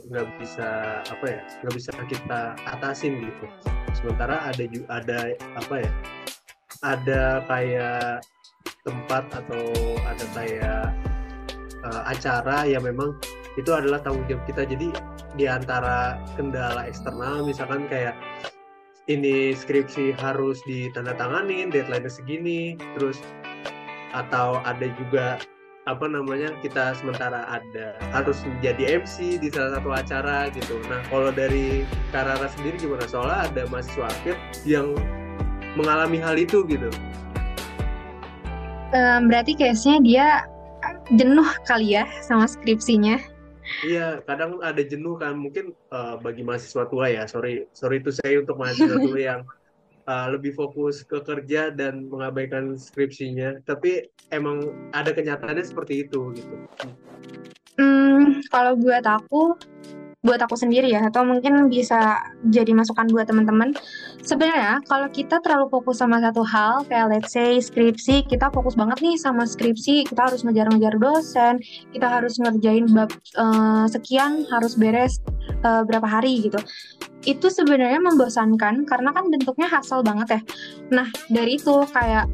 nggak 0.09 0.27
bisa 0.41 0.99
apa 1.05 1.25
ya 1.29 1.41
nggak 1.61 1.75
bisa 1.77 1.93
kita 2.09 2.41
atasin 2.65 3.21
gitu 3.21 3.45
sementara 3.93 4.49
ada 4.49 4.65
juga 4.65 4.97
ada 4.97 5.19
apa 5.61 5.75
ya 5.77 5.91
ada 6.81 7.45
kayak 7.45 8.25
tempat 8.81 9.29
atau 9.29 9.63
ada 10.09 10.25
kayak 10.33 10.85
uh, 11.85 12.01
acara 12.09 12.65
yang 12.65 12.81
memang 12.81 13.13
itu 13.59 13.69
adalah 13.75 14.01
tanggung 14.01 14.25
jawab 14.25 14.43
kita. 14.47 14.63
Jadi 14.65 14.89
di 15.37 15.45
antara 15.45 16.17
kendala 16.35 16.87
eksternal 16.87 17.45
misalkan 17.45 17.85
kayak 17.87 18.17
ini 19.09 19.51
skripsi 19.51 20.15
harus 20.15 20.61
ditandatanganin 20.63 21.73
deadline-nya 21.73 22.11
segini 22.11 22.79
terus 22.95 23.19
atau 24.15 24.59
ada 24.63 24.87
juga 24.99 25.39
apa 25.89 26.05
namanya 26.05 26.53
kita 26.61 26.93
sementara 26.93 27.41
ada 27.49 27.97
harus 28.13 28.37
menjadi 28.45 29.01
MC 29.01 29.41
di 29.41 29.49
salah 29.49 29.81
satu 29.81 29.89
acara 29.89 30.37
gitu. 30.53 30.77
Nah 30.87 31.01
kalau 31.09 31.33
dari 31.33 31.83
Karara 32.13 32.45
sendiri 32.53 32.77
gimana? 32.77 33.05
Soalnya 33.09 33.49
ada 33.49 33.61
mahasiswa 33.67 34.05
akhir 34.05 34.35
yang 34.63 34.93
mengalami 35.73 36.21
hal 36.21 36.37
itu 36.37 36.61
gitu 36.69 36.91
um, 38.91 39.27
berarti 39.27 39.55
case-nya 39.57 39.97
dia 40.03 40.25
jenuh 41.15 41.47
kali 41.67 41.95
ya 41.99 42.07
sama 42.23 42.47
skripsinya 42.47 43.19
Iya, 43.81 44.19
kadang 44.27 44.59
ada 44.61 44.83
jenuh 44.83 45.15
kan. 45.17 45.39
Mungkin 45.39 45.71
uh, 45.95 46.19
bagi 46.19 46.43
mahasiswa 46.43 46.85
tua 46.91 47.07
ya, 47.07 47.23
sorry, 47.25 47.65
sorry 47.71 48.03
itu 48.03 48.11
saya 48.11 48.43
untuk 48.43 48.59
mahasiswa 48.59 48.99
tua 48.99 49.19
yang 49.31 49.41
uh, 50.05 50.27
lebih 50.29 50.53
fokus 50.53 51.01
ke 51.07 51.23
kerja 51.23 51.71
dan 51.73 52.11
mengabaikan 52.11 52.75
skripsinya. 52.75 53.63
Tapi 53.65 54.11
emang 54.29 54.69
ada 54.91 55.15
kenyataannya 55.15 55.65
seperti 55.65 56.05
itu 56.05 56.35
gitu. 56.35 56.55
Hmm, 57.79 58.43
kalau 58.51 58.77
buat 58.77 59.07
aku, 59.07 59.57
buat 60.21 60.37
aku 60.37 60.53
sendiri 60.53 60.93
ya 60.93 61.09
atau 61.09 61.25
mungkin 61.25 61.65
bisa 61.65 62.21
jadi 62.53 62.77
masukan 62.77 63.09
buat 63.09 63.25
teman-teman. 63.25 63.73
Sebenarnya 64.21 64.85
kalau 64.85 65.09
kita 65.09 65.41
terlalu 65.41 65.73
fokus 65.73 65.97
sama 65.97 66.21
satu 66.21 66.45
hal 66.45 66.85
kayak 66.85 67.09
let's 67.09 67.33
say 67.33 67.57
skripsi 67.57 68.29
kita 68.29 68.53
fokus 68.53 68.77
banget 68.77 69.01
nih 69.01 69.17
sama 69.17 69.49
skripsi 69.49 70.05
kita 70.05 70.29
harus 70.29 70.45
ngejar-ngejar 70.45 70.93
dosen 71.01 71.57
kita 71.89 72.05
harus 72.05 72.37
ngerjain 72.37 72.85
bab 72.93 73.09
uh, 73.41 73.89
sekian 73.89 74.45
harus 74.53 74.77
beres 74.77 75.17
uh, 75.65 75.81
berapa 75.81 76.05
hari 76.05 76.45
gitu. 76.45 76.61
Itu 77.25 77.49
sebenarnya 77.49 78.01
membosankan 78.01 78.85
karena 78.85 79.09
kan 79.09 79.25
bentuknya 79.33 79.73
hasil 79.73 80.05
banget 80.05 80.37
ya. 80.37 80.41
Nah 81.01 81.09
dari 81.33 81.57
itu 81.57 81.81
kayak 81.89 82.29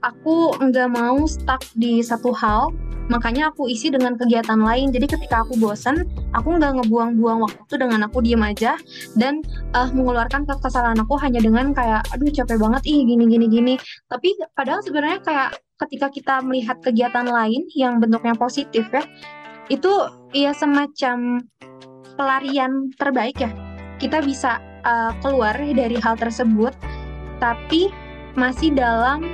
aku 0.00 0.56
nggak 0.56 0.88
mau 0.88 1.20
stuck 1.28 1.60
di 1.76 2.00
satu 2.00 2.32
hal 2.32 2.72
makanya 3.10 3.50
aku 3.50 3.66
isi 3.66 3.90
dengan 3.90 4.14
kegiatan 4.14 4.56
lain. 4.56 4.94
Jadi 4.94 5.18
ketika 5.18 5.42
aku 5.42 5.58
bosan 5.58 6.06
aku 6.30 6.56
nggak 6.56 6.80
ngebuang-buang 6.80 7.42
waktu 7.42 7.74
dengan 7.74 8.06
aku 8.06 8.22
diem 8.22 8.40
aja. 8.40 8.78
Dan 9.18 9.42
uh, 9.74 9.90
mengeluarkan 9.90 10.46
kekesalan 10.46 10.96
aku 11.02 11.18
hanya 11.18 11.42
dengan 11.42 11.74
kayak 11.74 12.06
aduh 12.14 12.30
capek 12.30 12.56
banget 12.56 12.82
ih 12.86 13.02
gini 13.02 13.26
gini 13.26 13.46
gini. 13.50 13.74
Tapi 14.06 14.38
padahal 14.54 14.80
sebenarnya 14.86 15.18
kayak 15.26 15.50
ketika 15.82 16.06
kita 16.14 16.34
melihat 16.46 16.78
kegiatan 16.78 17.26
lain 17.26 17.66
yang 17.74 17.98
bentuknya 17.98 18.36
positif 18.36 18.86
ya 18.92 19.02
itu 19.72 19.90
ya 20.36 20.54
semacam 20.54 21.42
pelarian 22.14 22.94
terbaik 22.94 23.42
ya. 23.42 23.50
Kita 23.98 24.22
bisa 24.22 24.62
uh, 24.86 25.12
keluar 25.20 25.58
dari 25.58 25.98
hal 25.98 26.14
tersebut 26.16 26.72
tapi 27.40 27.88
masih 28.36 28.70
dalam 28.76 29.24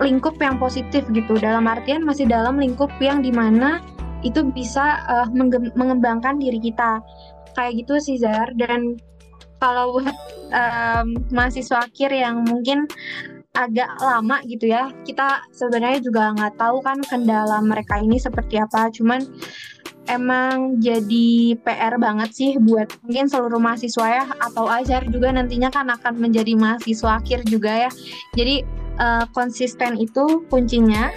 lingkup 0.00 0.40
yang 0.40 0.56
positif 0.56 1.04
gitu. 1.12 1.36
Dalam 1.36 1.68
artian 1.68 2.02
masih 2.02 2.26
dalam 2.26 2.56
lingkup 2.56 2.90
yang 2.98 3.20
di 3.20 3.30
mana 3.30 3.84
itu 4.20 4.44
bisa 4.52 5.04
uh, 5.08 5.28
mengembangkan 5.76 6.40
diri 6.40 6.60
kita. 6.60 7.00
Kayak 7.56 7.84
gitu 7.84 7.94
sih 8.00 8.16
Zar 8.16 8.48
dan 8.56 8.96
kalau 9.60 10.00
buat 10.00 10.16
um, 10.56 11.20
mahasiswa 11.30 11.84
akhir 11.84 12.10
yang 12.16 12.42
mungkin 12.48 12.88
agak 13.50 13.90
lama 13.98 14.38
gitu 14.46 14.70
ya 14.70 14.94
kita 15.02 15.42
sebenarnya 15.50 15.98
juga 15.98 16.30
nggak 16.38 16.54
tahu 16.54 16.78
kan 16.86 17.02
kendala 17.02 17.60
mereka 17.60 18.00
ini 18.00 18.16
seperti 18.16 18.56
apa. 18.56 18.88
Cuman 18.88 19.20
emang 20.08 20.80
jadi 20.80 21.58
PR 21.60 22.00
banget 22.00 22.30
sih 22.32 22.50
buat 22.56 22.88
mungkin 23.04 23.28
seluruh 23.28 23.60
mahasiswa 23.60 24.06
ya 24.08 24.24
atau 24.40 24.64
Azhar 24.70 25.04
juga 25.10 25.34
nantinya 25.34 25.68
kan 25.68 25.90
akan 25.92 26.16
menjadi 26.16 26.56
mahasiswa 26.56 27.20
akhir 27.20 27.44
juga 27.44 27.88
ya. 27.88 27.90
Jadi 28.38 28.64
uh, 28.96 29.24
konsisten 29.36 30.00
itu 30.00 30.44
kuncinya. 30.48 31.12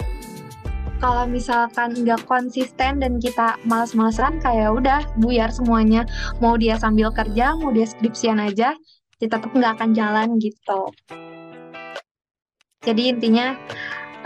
Kalau 1.02 1.28
misalkan 1.28 1.92
nggak 2.00 2.24
konsisten 2.24 2.96
dan 2.96 3.20
kita 3.20 3.60
males-malesan 3.68 4.40
kayak 4.40 4.72
udah 4.72 5.04
buyar 5.20 5.52
semuanya. 5.52 6.08
Mau 6.40 6.56
dia 6.56 6.80
sambil 6.80 7.12
kerja 7.12 7.52
mau 7.60 7.74
dia 7.74 7.84
skripsian 7.84 8.40
aja 8.40 8.72
kita 9.24 9.38
tetap 9.38 9.50
nggak 9.54 9.72
akan 9.78 9.90
jalan 9.94 10.28
gitu. 10.36 10.80
Jadi 12.84 13.02
intinya 13.08 13.56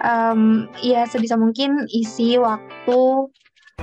um, 0.03 0.66
ya 0.83 1.07
sebisa 1.07 1.38
mungkin 1.38 1.87
isi 1.90 2.35
waktu 2.40 3.31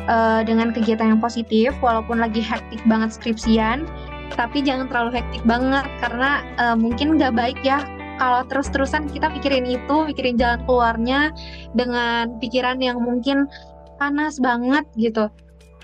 uh, 0.06 0.42
dengan 0.44 0.76
kegiatan 0.76 1.16
yang 1.16 1.22
positif 1.24 1.72
walaupun 1.80 2.20
lagi 2.20 2.44
hektik 2.44 2.84
banget 2.86 3.16
skripsian 3.16 3.88
tapi 4.34 4.66
jangan 4.66 4.90
terlalu 4.92 5.22
hektik 5.22 5.44
banget 5.48 5.86
karena 6.04 6.44
uh, 6.60 6.76
mungkin 6.76 7.16
nggak 7.16 7.34
baik 7.38 7.60
ya 7.62 7.80
kalau 8.16 8.48
terus-terusan 8.48 9.12
kita 9.12 9.28
pikirin 9.28 9.68
itu, 9.68 9.96
pikirin 10.12 10.40
jalan 10.40 10.64
keluarnya 10.64 11.36
dengan 11.76 12.40
pikiran 12.40 12.80
yang 12.80 13.04
mungkin 13.04 13.48
panas 14.00 14.40
banget 14.40 14.88
gitu. 14.96 15.28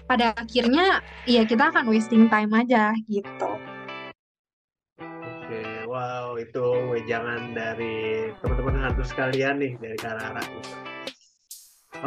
Pada 0.08 0.36
akhirnya 0.36 1.04
ya 1.28 1.44
kita 1.48 1.72
akan 1.72 1.88
wasting 1.92 2.32
time 2.32 2.52
aja 2.56 2.96
gitu. 3.08 3.52
Oke, 5.04 5.62
wow 5.88 6.36
itu 6.40 6.66
wejangan 6.92 7.52
dari 7.52 8.32
teman-teman 8.40 8.76
hantu 8.80 9.04
sekalian 9.04 9.60
nih 9.60 9.76
dari 9.80 9.98
Karara. 10.00 10.44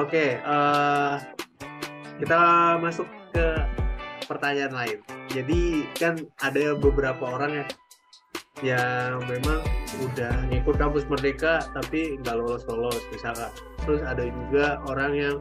Oke, 0.01 0.41
uh, 0.41 1.21
kita 2.23 2.39
masuk 2.79 3.07
ke 3.35 3.47
pertanyaan 4.27 4.75
lain. 4.75 4.99
Jadi 5.31 5.89
kan 5.99 6.21
ada 6.41 6.79
beberapa 6.79 7.25
orang 7.27 7.63
ya 7.63 7.67
yang 8.63 9.19
memang 9.27 9.61
udah 9.99 10.47
ngikut 10.47 10.79
kampus 10.79 11.05
merdeka 11.11 11.67
tapi 11.75 12.17
nggak 12.23 12.39
lolos 12.39 12.63
lolos 12.71 13.03
misalkan 13.11 13.51
terus 13.83 14.01
ada 14.07 14.23
juga 14.23 14.79
orang 14.87 15.13
yang 15.13 15.37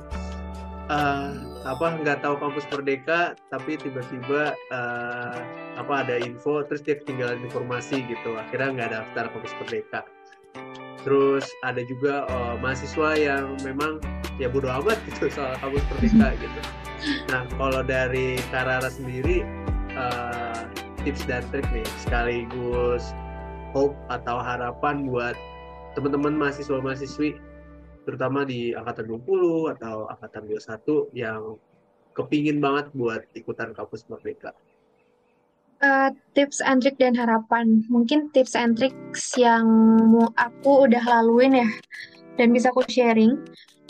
uh, 0.89 1.31
apa 1.63 2.01
nggak 2.01 2.25
tahu 2.25 2.35
kampus 2.41 2.65
merdeka 2.73 3.37
tapi 3.53 3.77
tiba-tiba 3.77 4.57
uh, 4.73 5.37
apa 5.77 5.93
ada 6.03 6.19
info 6.25 6.65
terus 6.65 6.81
dia 6.81 6.97
ketinggalan 6.97 7.37
informasi 7.45 8.01
gitu. 8.09 8.33
Akhirnya 8.33 8.73
nggak 8.81 8.89
daftar 8.97 9.25
kampus 9.29 9.53
merdeka. 9.61 10.01
Terus 11.05 11.45
ada 11.61 11.85
juga 11.85 12.25
uh, 12.33 12.55
mahasiswa 12.57 13.09
yang 13.19 13.55
memang 13.61 14.01
ya 14.41 14.47
bodo 14.49 14.69
amat 14.69 14.97
gitu 15.09 15.29
soal 15.33 15.53
kampus 15.61 15.83
merdeka 15.91 16.29
gitu 16.41 16.59
nah 17.29 17.43
kalau 17.59 17.81
dari 17.83 18.39
Karara 18.49 18.89
sendiri 18.89 19.43
uh, 19.97 20.65
tips 21.03 21.27
dan 21.27 21.43
trik 21.51 21.67
nih 21.75 21.85
sekaligus 22.01 23.11
hope 23.73 23.97
atau 24.07 24.39
harapan 24.39 25.09
buat 25.09 25.35
teman-teman 25.93 26.37
mahasiswa-mahasiswi 26.37 27.37
terutama 28.03 28.43
di 28.43 28.75
angkatan 28.75 29.07
20 29.09 29.73
atau 29.77 30.07
angkatan 30.11 30.43
21 30.49 31.15
yang 31.15 31.57
kepingin 32.13 32.61
banget 32.61 32.93
buat 32.93 33.25
ikutan 33.33 33.73
kampus 33.73 34.05
merdeka? 34.07 34.53
Uh, 35.83 36.15
tips 36.31 36.63
and 36.63 36.79
trick 36.79 36.95
dan 36.95 37.11
harapan. 37.11 37.83
Mungkin 37.91 38.31
tips 38.31 38.55
and 38.55 38.79
tricks 38.79 39.35
yang 39.35 39.67
aku 40.39 40.87
udah 40.87 41.03
laluin 41.03 41.59
ya 41.59 41.69
dan 42.39 42.55
bisa 42.55 42.71
aku 42.71 42.87
sharing. 42.87 43.35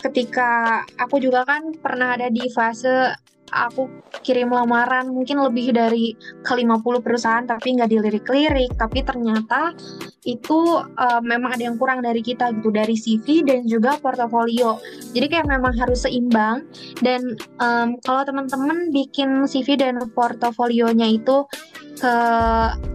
Ketika 0.04 0.84
aku 1.00 1.16
juga 1.16 1.48
kan 1.48 1.72
pernah 1.80 2.12
ada 2.12 2.28
di 2.28 2.44
fase 2.52 3.16
aku 3.52 3.90
kirim 4.24 4.48
lamaran 4.48 5.12
mungkin 5.12 5.42
lebih 5.42 5.74
dari 5.74 6.16
ke 6.40 6.52
50 6.54 6.80
perusahaan 7.04 7.44
tapi 7.44 7.76
nggak 7.76 7.90
dilirik-lirik. 7.90 8.72
Tapi 8.78 9.04
ternyata 9.04 9.74
itu 10.24 10.80
uh, 10.80 11.20
memang 11.20 11.52
ada 11.58 11.68
yang 11.68 11.76
kurang 11.76 12.00
dari 12.00 12.24
kita 12.24 12.54
gitu 12.56 12.72
dari 12.72 12.96
CV 12.96 13.44
dan 13.44 13.68
juga 13.68 14.00
portofolio. 14.00 14.80
Jadi 15.12 15.26
kayak 15.28 15.48
memang 15.48 15.76
harus 15.76 16.06
seimbang. 16.06 16.64
Dan 17.04 17.36
um, 17.60 18.00
kalau 18.00 18.24
teman-teman 18.24 18.88
bikin 18.94 19.44
CV 19.44 19.76
dan 19.76 20.00
portofolionya 20.14 21.10
itu 21.10 21.44
ke 21.94 22.14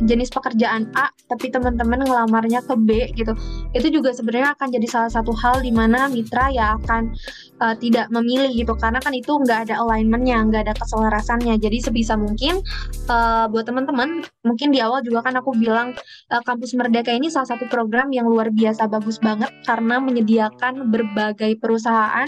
jenis 0.03 0.29
pekerjaan 0.29 0.91
A 0.93 1.07
tapi 1.31 1.47
teman-teman 1.47 2.03
ngelamarnya 2.03 2.59
ke 2.67 2.75
B 2.75 2.89
gitu 3.15 3.31
itu 3.71 3.87
juga 3.89 4.11
sebenarnya 4.11 4.53
akan 4.59 4.67
jadi 4.75 4.87
salah 4.91 5.11
satu 5.11 5.31
hal 5.31 5.63
di 5.63 5.71
mana 5.71 6.11
mitra 6.11 6.51
ya 6.51 6.75
akan 6.83 7.15
uh, 7.61 7.75
tidak 7.77 8.07
memilih 8.09 8.51
gitu. 8.51 8.73
Karena 8.75 8.99
kan 9.03 9.13
itu 9.13 9.31
nggak 9.31 9.69
ada 9.69 9.79
alignmentnya 9.83 10.41
nggak 10.47 10.61
ada 10.69 10.73
keselarasannya. 10.79 11.55
Jadi 11.59 11.77
sebisa 11.83 12.15
mungkin 12.15 12.63
uh, 13.11 13.45
buat 13.51 13.67
teman-teman 13.67 14.23
mungkin 14.43 14.71
di 14.73 14.79
awal 14.79 15.03
juga 15.05 15.29
kan 15.29 15.37
aku 15.37 15.53
bilang 15.55 15.93
uh, 16.31 16.41
kampus 16.43 16.73
merdeka 16.73 17.11
ini 17.13 17.27
salah 17.27 17.55
satu 17.55 17.67
program 17.67 18.09
yang 18.09 18.25
luar 18.25 18.49
biasa 18.49 18.87
bagus 18.89 19.19
banget 19.19 19.51
karena 19.67 20.01
menyediakan 20.01 20.89
berbagai 20.89 21.59
perusahaan. 21.59 22.27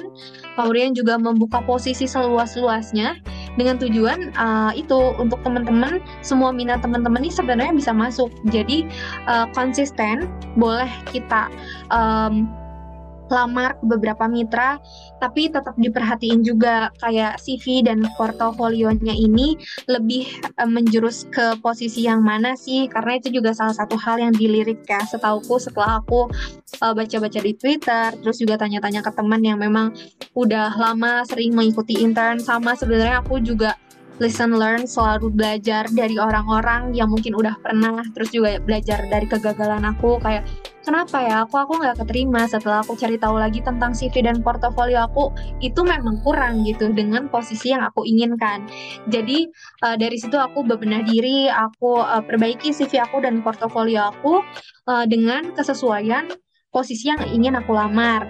Kemudian 0.56 0.94
juga 0.94 1.18
membuka 1.18 1.64
posisi 1.64 2.06
seluas-luasnya 2.06 3.18
dengan 3.60 3.76
tujuan 3.80 4.32
uh, 4.36 4.72
itu 4.76 5.16
untuk 5.20 5.40
teman-teman 5.44 6.00
semua 6.24 6.56
minat 6.56 6.80
teman-teman 6.84 7.24
ini 7.24 7.34
sebenarnya 7.34 7.74
bisa 7.76 7.92
masuk. 7.92 8.32
Jadi 8.52 8.88
uh, 9.28 9.48
konsisten 9.56 10.28
boleh 10.56 10.88
kita 11.12 11.52
um, 11.92 12.48
lamar 13.32 13.80
ke 13.80 13.86
beberapa 13.88 14.28
mitra, 14.28 14.78
tapi 15.24 15.48
tetap 15.48 15.80
diperhatiin 15.80 16.44
juga 16.44 16.92
kayak 17.00 17.40
CV 17.40 17.88
dan 17.88 18.04
portofolionya 18.20 19.16
ini 19.16 19.56
lebih 19.88 20.28
uh, 20.60 20.68
menjurus 20.68 21.24
ke 21.32 21.56
posisi 21.64 22.04
yang 22.04 22.20
mana 22.20 22.60
sih? 22.60 22.92
Karena 22.92 23.18
itu 23.24 23.32
juga 23.32 23.56
salah 23.56 23.74
satu 23.74 23.96
hal 23.96 24.20
yang 24.20 24.36
dilirik 24.36 24.84
ya. 24.84 25.00
Setauku 25.08 25.56
setelah 25.64 26.04
aku 26.04 26.28
baca 26.82 27.12
baca-baca 27.12 27.40
di 27.44 27.54
Twitter, 27.54 28.08
terus 28.24 28.40
juga 28.42 28.56
tanya-tanya 28.58 29.06
ke 29.06 29.12
teman 29.14 29.44
yang 29.44 29.60
memang 29.60 29.94
udah 30.34 30.74
lama 30.80 31.28
sering 31.28 31.54
mengikuti 31.54 32.00
intern 32.00 32.40
sama 32.42 32.74
sebenarnya 32.74 33.22
aku 33.22 33.38
juga 33.44 33.76
listen 34.18 34.58
learn 34.58 34.84
selalu 34.90 35.32
belajar 35.32 35.88
dari 35.94 36.20
orang-orang 36.20 36.92
yang 36.92 37.08
mungkin 37.08 37.38
udah 37.38 37.56
pernah 37.62 38.04
terus 38.12 38.34
juga 38.34 38.60
belajar 38.60 39.06
dari 39.08 39.30
kegagalan 39.30 39.86
aku 39.88 40.20
kayak 40.20 40.44
kenapa 40.82 41.22
ya? 41.22 41.46
Aku 41.46 41.56
aku 41.58 41.78
nggak 41.80 42.02
keterima? 42.04 42.46
Setelah 42.50 42.82
aku 42.82 42.98
cari 42.98 43.16
tahu 43.16 43.38
lagi 43.38 43.62
tentang 43.62 43.94
CV 43.94 44.26
dan 44.26 44.42
portofolio 44.42 45.06
aku 45.06 45.32
itu 45.62 45.82
memang 45.86 46.20
kurang 46.26 46.66
gitu 46.66 46.90
dengan 46.92 47.30
posisi 47.30 47.72
yang 47.72 47.86
aku 47.86 48.04
inginkan. 48.04 48.66
Jadi 49.08 49.48
uh, 49.86 49.96
dari 49.96 50.18
situ 50.18 50.36
aku 50.36 50.66
bebenah 50.66 51.06
diri 51.06 51.48
aku 51.48 52.02
uh, 52.02 52.22
perbaiki 52.26 52.74
CV 52.74 53.02
aku 53.02 53.22
dan 53.22 53.40
portofolio 53.46 54.12
aku 54.12 54.42
uh, 54.90 55.06
dengan 55.06 55.54
kesesuaian 55.54 56.28
posisi 56.72 57.12
yang 57.12 57.22
ingin 57.28 57.60
aku 57.60 57.76
lamar 57.76 58.26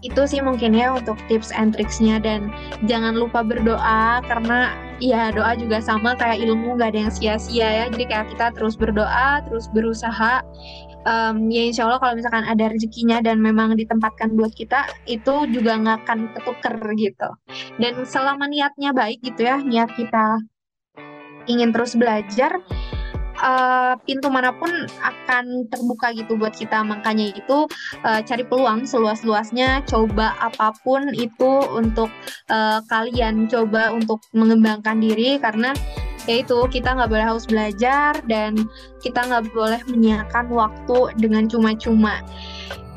itu 0.00 0.22
sih 0.24 0.40
mungkin 0.40 0.72
ya 0.72 0.96
untuk 0.96 1.16
tips 1.28 1.52
and 1.52 1.76
tricksnya. 1.76 2.20
Dan 2.20 2.52
jangan 2.88 3.16
lupa 3.16 3.44
berdoa 3.44 4.24
karena 4.24 4.72
ya 5.00 5.32
doa 5.32 5.56
juga 5.56 5.80
sama 5.80 6.16
kayak 6.16 6.44
ilmu 6.44 6.76
nggak 6.76 6.96
ada 6.96 7.00
yang 7.08 7.12
sia-sia 7.12 7.68
ya. 7.68 7.84
Jadi 7.92 8.04
kayak 8.08 8.26
kita 8.36 8.46
terus 8.56 8.74
berdoa 8.76 9.44
terus 9.48 9.68
berusaha. 9.72 10.44
Um, 11.08 11.48
ya 11.48 11.64
insya 11.64 11.88
Allah 11.88 11.96
kalau 11.96 12.12
misalkan 12.20 12.44
ada 12.44 12.68
rezekinya 12.68 13.24
dan 13.24 13.40
memang 13.40 13.72
ditempatkan 13.72 14.36
buat 14.36 14.52
kita 14.52 14.84
itu 15.08 15.48
juga 15.48 15.80
nggak 15.80 16.04
akan 16.04 16.18
ketuker 16.36 16.76
gitu. 17.00 17.28
Dan 17.80 18.04
selama 18.04 18.44
niatnya 18.44 18.92
baik 18.92 19.24
gitu 19.24 19.48
ya 19.48 19.64
niat 19.64 19.88
kita 19.96 20.44
ingin 21.48 21.72
terus 21.72 21.96
belajar 21.96 22.60
uh, 23.40 23.96
pintu 24.04 24.28
mana 24.28 24.52
pun 24.54 24.70
akan 25.00 25.66
terbuka 25.72 26.12
gitu 26.14 26.36
buat 26.36 26.54
kita. 26.54 26.84
Makanya 26.84 27.34
itu 27.34 27.66
uh, 28.04 28.20
cari 28.22 28.44
peluang 28.44 28.84
seluas-luasnya 28.84 29.82
coba 29.88 30.36
apa 30.38 30.76
pun 30.84 31.10
itu 31.16 31.64
untuk 31.72 32.12
uh, 32.52 32.80
kalian 32.86 33.48
coba 33.48 33.90
untuk 33.90 34.20
mengembangkan 34.36 35.00
diri. 35.00 35.40
Karena 35.40 35.72
yaitu 36.28 36.56
kita 36.68 36.92
nggak 36.94 37.10
boleh 37.10 37.26
harus 37.26 37.48
belajar 37.48 38.12
dan 38.28 38.54
kita 39.00 39.24
nggak 39.24 39.50
boleh 39.56 39.80
menyiapkan 39.88 40.46
waktu 40.52 41.16
dengan 41.16 41.48
cuma-cuma. 41.48 42.20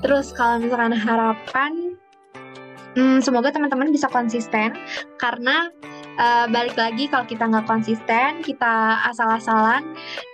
Terus 0.03 0.35
kalau 0.35 0.59
misalkan 0.59 0.91
harapan 0.91 1.95
hmm, 2.93 3.19
semoga 3.23 3.49
teman-teman 3.53 3.89
bisa 3.89 4.11
konsisten. 4.11 4.75
Karena 5.17 5.69
uh, 6.17 6.45
balik 6.49 6.75
lagi 6.77 7.09
kalau 7.09 7.25
kita 7.25 7.47
nggak 7.47 7.65
konsisten 7.65 8.41
kita 8.41 8.99
asal-asalan 9.09 9.83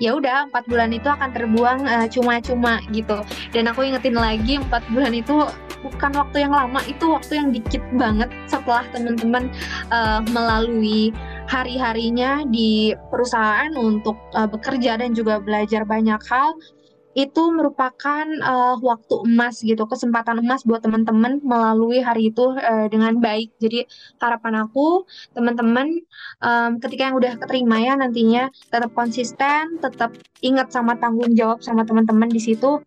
ya 0.03 0.15
udah 0.15 0.49
empat 0.51 0.65
bulan 0.67 0.91
itu 0.91 1.07
akan 1.07 1.29
terbuang 1.31 1.79
uh, 1.85 2.07
cuma-cuma 2.09 2.83
gitu. 2.91 3.21
Dan 3.51 3.69
aku 3.69 3.85
ingetin 3.85 4.15
lagi 4.17 4.59
empat 4.59 4.83
bulan 4.91 5.13
itu 5.15 5.45
bukan 5.79 6.11
waktu 6.11 6.43
yang 6.47 6.53
lama 6.53 6.81
itu 6.87 7.05
waktu 7.07 7.39
yang 7.39 7.49
dikit 7.55 7.83
banget 7.95 8.27
setelah 8.51 8.83
teman-teman 8.91 9.47
uh, 9.91 10.19
melalui 10.31 11.15
hari-harinya 11.49 12.45
di 12.45 12.93
perusahaan 13.09 13.73
untuk 13.73 14.19
uh, 14.37 14.45
bekerja 14.45 14.99
dan 15.01 15.15
juga 15.17 15.41
belajar 15.41 15.87
banyak 15.87 16.19
hal 16.29 16.53
itu 17.19 17.51
merupakan 17.51 18.23
uh, 18.39 18.79
waktu 18.79 19.15
emas 19.27 19.59
gitu, 19.59 19.83
kesempatan 19.83 20.39
emas 20.39 20.63
buat 20.63 20.79
teman-teman 20.79 21.43
melalui 21.43 21.99
hari 21.99 22.31
itu 22.31 22.55
uh, 22.55 22.87
dengan 22.87 23.19
baik. 23.19 23.51
Jadi 23.59 23.83
harapan 24.23 24.63
aku 24.63 25.03
teman-teman 25.35 25.99
um, 26.39 26.79
ketika 26.79 27.11
yang 27.11 27.19
udah 27.19 27.35
keterima 27.35 27.75
ya 27.83 27.99
nantinya 27.99 28.47
tetap 28.71 28.95
konsisten, 28.95 29.83
tetap 29.83 30.15
ingat 30.39 30.71
sama 30.71 30.95
tanggung 30.95 31.35
jawab 31.35 31.59
sama 31.59 31.83
teman-teman 31.83 32.31
di 32.31 32.39
situ 32.39 32.79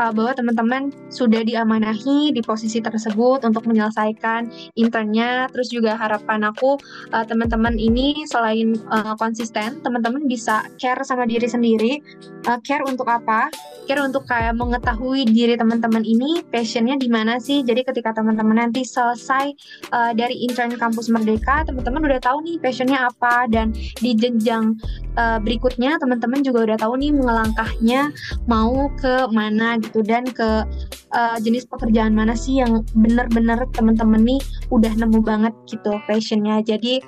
uh, 0.00 0.12
bahwa 0.16 0.32
teman-teman 0.32 0.88
sudah 1.12 1.44
diamanahi 1.44 2.32
di 2.32 2.40
posisi 2.40 2.80
tersebut 2.80 3.44
untuk 3.44 3.68
menyelesaikan 3.68 4.48
internnya. 4.80 5.52
Terus 5.52 5.68
juga 5.68 6.00
harapan 6.00 6.48
aku 6.48 6.80
uh, 7.12 7.24
teman-teman 7.28 7.76
ini 7.76 8.24
selain 8.24 8.80
uh, 8.88 9.12
konsisten, 9.20 9.84
teman-teman 9.84 10.24
bisa 10.24 10.64
care 10.80 11.04
sama 11.04 11.28
diri 11.28 11.44
sendiri. 11.44 12.00
Uh, 12.48 12.56
care 12.64 12.84
untuk 12.88 13.06
apa? 13.08 13.52
Kira 13.84 14.06
untuk 14.06 14.24
kayak 14.24 14.56
mengetahui 14.56 15.28
diri 15.28 15.58
teman-teman 15.58 16.00
ini 16.02 16.40
passionnya 16.48 16.96
di 16.96 17.08
mana 17.10 17.36
sih? 17.42 17.60
Jadi 17.60 17.84
ketika 17.84 18.16
teman-teman 18.16 18.66
nanti 18.66 18.86
selesai 18.86 19.52
uh, 19.92 20.12
dari 20.16 20.46
intern 20.46 20.74
kampus 20.78 21.10
Merdeka 21.12 21.66
teman-teman 21.68 22.06
udah 22.06 22.20
tahu 22.22 22.42
nih 22.46 22.56
passionnya 22.62 23.10
apa. 23.10 23.46
Dan 23.50 23.76
di 24.00 24.16
jenjang 24.16 24.78
uh, 25.18 25.38
berikutnya 25.42 26.00
teman-teman 26.00 26.40
juga 26.40 26.72
udah 26.72 26.78
tahu 26.80 26.94
nih 26.96 27.12
melangkahnya 27.12 28.14
mau 28.48 28.88
ke 28.98 29.28
mana 29.30 29.76
gitu. 29.82 30.00
Dan 30.00 30.24
ke 30.30 30.64
uh, 31.12 31.36
jenis 31.42 31.68
pekerjaan 31.68 32.16
mana 32.16 32.32
sih 32.32 32.62
yang 32.62 32.86
benar-benar 32.96 33.66
teman-teman 33.74 34.22
nih 34.24 34.40
udah 34.72 34.92
nemu 34.96 35.20
banget 35.20 35.54
gitu 35.68 35.98
passionnya. 36.08 36.64
Jadi 36.64 37.04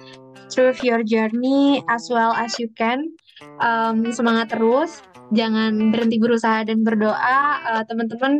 through 0.51 0.77
your 0.83 1.03
journey 1.03 1.83
as 1.91 2.07
well 2.11 2.31
as 2.31 2.55
you 2.59 2.71
can 2.79 3.11
um, 3.61 4.09
semangat 4.13 4.53
terus. 4.53 5.03
Jangan 5.35 5.91
berhenti 5.91 6.23
berusaha 6.23 6.63
dan 6.63 6.87
berdoa. 6.87 7.41
Uh, 7.67 7.83
teman-teman 7.91 8.39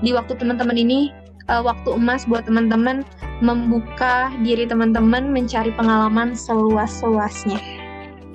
di 0.00 0.14
waktu 0.14 0.38
teman-teman 0.38 0.78
ini 0.78 1.10
uh, 1.50 1.64
waktu 1.64 1.96
emas 1.96 2.28
buat 2.28 2.46
teman-teman 2.46 3.02
membuka 3.42 4.30
diri 4.44 4.68
teman-teman 4.68 5.32
mencari 5.32 5.74
pengalaman 5.74 6.36
seluas-luasnya. 6.36 7.58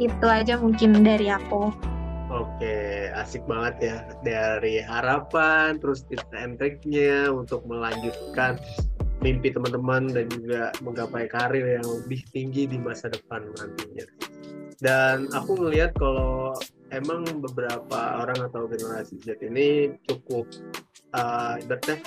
Itu 0.01 0.25
aja 0.25 0.57
mungkin 0.59 1.05
dari 1.05 1.29
aku. 1.29 1.71
Oke, 2.33 3.13
asik 3.13 3.45
banget 3.45 3.75
ya. 3.93 3.97
Dari 4.25 4.81
harapan, 4.81 5.77
terus 5.77 6.01
tips 6.09 6.25
and 6.33 6.57
triknya 6.57 7.29
untuk 7.29 7.61
melanjutkan 7.69 8.57
mimpi 9.21 9.53
teman-teman 9.53 10.09
dan 10.09 10.25
juga 10.33 10.73
menggapai 10.81 11.29
karir 11.29 11.79
yang 11.79 11.85
lebih 11.85 12.25
tinggi 12.33 12.65
di 12.65 12.81
masa 12.81 13.07
depan 13.07 13.45
nantinya. 13.53 14.22
Dan 14.83 15.31
aku 15.31 15.55
melihat 15.55 15.95
kalau 15.95 16.51
emang 16.91 17.23
beberapa 17.39 18.19
orang 18.19 18.51
atau 18.51 18.67
generasi 18.67 19.15
Z 19.23 19.39
ini 19.39 19.95
cukup 20.05 20.45
uh, 21.15 21.55
ibaratnya 21.57 22.03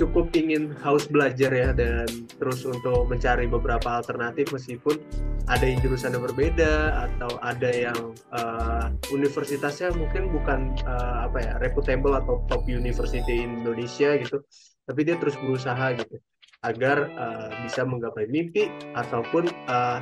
cukup 0.00 0.32
ingin 0.32 0.72
haus 0.80 1.04
belajar 1.12 1.52
ya 1.52 1.76
dan 1.76 2.08
terus 2.40 2.64
untuk 2.64 3.04
mencari 3.12 3.44
beberapa 3.44 4.00
alternatif 4.00 4.48
meskipun 4.48 4.96
ada 5.44 5.60
yang 5.60 5.76
jurusan 5.84 6.16
yang 6.16 6.24
berbeda 6.24 7.04
atau 7.04 7.36
ada 7.44 7.68
yang 7.68 8.16
uh, 8.32 8.88
universitasnya 9.12 9.92
mungkin 9.92 10.32
bukan 10.32 10.72
uh, 10.88 11.28
apa 11.28 11.38
ya 11.44 11.52
reputable 11.60 12.16
atau 12.16 12.40
top 12.48 12.64
university 12.64 13.44
Indonesia 13.44 14.16
gitu 14.16 14.40
tapi 14.88 15.04
dia 15.04 15.20
terus 15.20 15.36
berusaha 15.36 15.92
gitu 15.92 16.16
agar 16.64 17.12
uh, 17.20 17.48
bisa 17.68 17.84
menggapai 17.84 18.24
mimpi 18.32 18.72
ataupun 18.96 19.52
uh, 19.68 20.00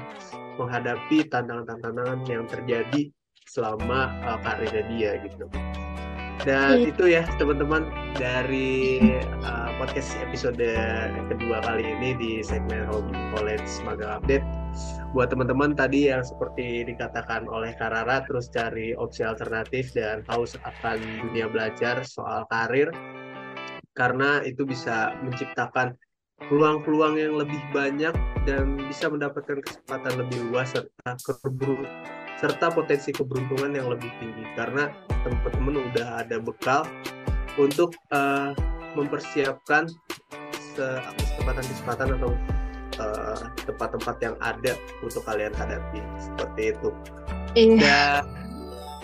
menghadapi 0.59 1.25
tantangan-tantangan 1.31 2.27
yang 2.27 2.44
terjadi 2.51 3.09
selama 3.49 4.12
uh, 4.27 4.38
karirnya 4.44 4.83
dia 4.90 5.11
gitu. 5.25 5.47
Dan 6.47 6.87
Iya. 6.87 6.90
itu 6.94 7.05
ya 7.11 7.23
teman-teman 7.35 7.90
dari 8.14 9.03
uh, 9.42 9.71
podcast 9.83 10.14
episode 10.23 10.62
kedua 11.35 11.59
kali 11.66 11.83
ini 11.83 12.14
di 12.14 12.33
segmen 12.47 12.87
Home 12.87 13.11
College 13.35 13.66
Magang 13.83 14.23
Update. 14.23 14.47
Buat 15.16 15.35
teman-teman 15.35 15.75
tadi 15.75 16.07
yang 16.12 16.23
seperti 16.23 16.87
dikatakan 16.87 17.51
oleh 17.51 17.75
Karara 17.75 18.23
terus 18.23 18.47
cari 18.55 18.94
opsi 18.94 19.27
alternatif 19.27 19.90
dan 19.97 20.23
haus 20.31 20.55
akan 20.62 21.03
dunia 21.27 21.51
belajar 21.51 22.07
soal 22.07 22.47
karir 22.53 22.92
karena 23.99 24.38
itu 24.47 24.62
bisa 24.62 25.11
menciptakan 25.27 25.99
peluang-peluang 26.46 27.18
yang 27.18 27.35
lebih 27.35 27.59
banyak 27.74 28.14
dan 28.46 28.79
bisa 28.87 29.11
mendapatkan 29.11 29.59
kesempatan 29.61 30.12
lebih 30.22 30.38
luas 30.48 30.70
serta 30.70 31.18
keburu 31.27 31.83
serta 32.39 32.70
potensi 32.70 33.11
keberuntungan 33.11 33.74
yang 33.74 33.91
lebih 33.91 34.09
tinggi. 34.22 34.47
Karena 34.55 34.95
teman-teman 35.26 35.91
udah 35.91 36.22
ada 36.22 36.39
bekal 36.39 36.86
untuk 37.59 37.99
uh, 38.14 38.55
mempersiapkan 38.95 39.91
se- 40.55 41.03
kesempatan-kesempatan 41.18 42.14
atau 42.14 42.30
uh, 43.03 43.43
tempat-tempat 43.66 44.16
yang 44.22 44.39
ada 44.39 44.78
untuk 45.03 45.26
kalian 45.26 45.51
hadapi. 45.51 45.99
Seperti 46.22 46.78
itu. 46.78 46.91
Iya. 47.59 48.22
dan 48.22 48.47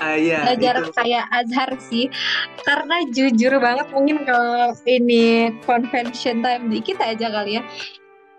ah, 0.00 0.16
iya, 0.16 0.40
belajar 0.46 0.74
itu. 0.82 0.90
kayak 0.94 1.24
Azhar 1.30 1.70
sih. 1.78 2.06
Karena 2.62 2.96
jujur 3.10 3.52
banget 3.60 3.86
mungkin 3.92 4.24
kalau 4.26 4.74
ini 4.86 5.54
convention 5.62 6.42
time 6.42 6.70
dikit 6.70 6.98
aja 7.02 7.30
kali 7.30 7.60
ya. 7.60 7.62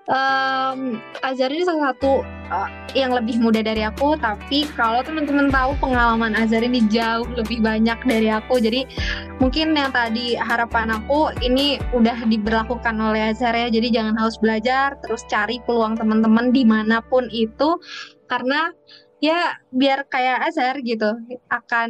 Em, 0.05 1.01
Azhar 1.25 1.49
ini 1.49 1.65
salah 1.65 1.89
satu 1.89 2.21
uh, 2.53 2.69
yang 2.93 3.09
lebih 3.09 3.41
muda 3.41 3.65
dari 3.65 3.81
aku. 3.81 4.13
Tapi 4.21 4.69
kalau 4.77 5.01
teman-teman 5.01 5.49
tahu 5.49 5.73
pengalaman 5.81 6.37
Azhar 6.37 6.61
ini 6.61 6.85
jauh 6.93 7.25
lebih 7.33 7.65
banyak 7.65 7.97
dari 8.05 8.29
aku. 8.29 8.61
Jadi 8.61 8.85
mungkin 9.41 9.73
yang 9.73 9.89
tadi 9.89 10.37
harapan 10.37 10.93
aku 10.93 11.33
ini 11.41 11.81
udah 11.89 12.21
diberlakukan 12.29 12.93
oleh 13.01 13.33
Azhar 13.33 13.57
ya. 13.57 13.65
Jadi 13.73 13.89
jangan 13.89 14.13
haus 14.21 14.37
belajar 14.37 14.93
terus 15.01 15.25
cari 15.25 15.57
peluang 15.65 15.97
teman-teman 15.97 16.53
di 16.53 16.61
mana 16.61 17.01
pun 17.01 17.25
itu. 17.33 17.81
Karena 18.29 18.69
ya 19.25 19.57
biar 19.73 20.05
kayak 20.05 20.51
Azhar 20.51 20.75
gitu. 20.85 21.09
Akan 21.49 21.89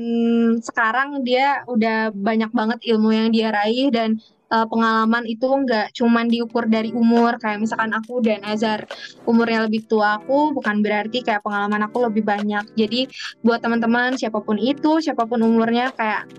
sekarang 0.63 1.21
dia 1.27 1.67
udah 1.67 2.15
banyak 2.15 2.51
banget 2.55 2.79
ilmu 2.95 3.11
yang 3.11 3.29
dia 3.35 3.51
raih 3.51 3.91
dan 3.91 4.15
uh, 4.53 4.65
pengalaman 4.69 5.27
itu 5.27 5.45
nggak 5.45 5.91
cuman 5.91 6.31
diukur 6.31 6.65
dari 6.71 6.95
umur. 6.95 7.35
Kayak 7.41 7.67
misalkan 7.67 7.91
aku 7.91 8.23
dan 8.23 8.41
Azhar 8.47 8.87
umurnya 9.27 9.67
lebih 9.67 9.83
tua 9.89 10.21
aku 10.21 10.55
bukan 10.55 10.79
berarti 10.79 11.19
kayak 11.21 11.43
pengalaman 11.43 11.83
aku 11.87 12.07
lebih 12.07 12.23
banyak. 12.23 12.63
Jadi 12.79 13.11
buat 13.43 13.59
teman-teman 13.59 14.15
siapa 14.15 14.39
pun 14.39 14.55
itu 14.55 15.03
siapa 15.03 15.27
pun 15.27 15.43
umurnya 15.43 15.91
kayak 15.93 16.31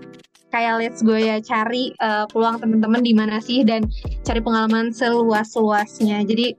kayak 0.51 0.79
let's 0.79 1.03
go 1.03 1.15
ya 1.15 1.43
cari 1.43 1.91
uh, 1.99 2.23
peluang 2.31 2.59
teman-teman 2.63 3.01
di 3.03 3.13
mana 3.13 3.37
sih 3.43 3.67
dan 3.67 3.83
cari 4.23 4.39
pengalaman 4.39 4.95
seluas-luasnya 4.95 6.23
jadi 6.23 6.55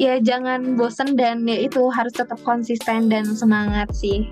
ya 0.00 0.20
jangan 0.20 0.76
bosen 0.76 1.16
dan 1.16 1.44
ya 1.44 1.68
itu 1.68 1.88
harus 1.92 2.12
tetap 2.16 2.40
konsisten 2.44 3.12
dan 3.12 3.28
semangat 3.36 3.92
sih 3.92 4.24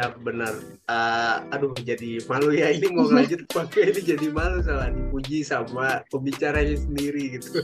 Ya 0.00 0.16
benar. 0.16 0.56
Uh, 0.88 1.44
aduh 1.52 1.76
jadi 1.76 2.24
malu 2.24 2.56
ya 2.56 2.72
ini 2.72 2.88
mau 2.88 3.04
lanjut 3.04 3.44
pakai 3.52 3.92
ini 3.92 4.00
jadi 4.00 4.32
malu 4.32 4.64
salah 4.64 4.88
dipuji 4.88 5.44
sama 5.44 6.00
pembicaranya 6.08 6.72
sendiri 6.72 7.36
gitu. 7.36 7.60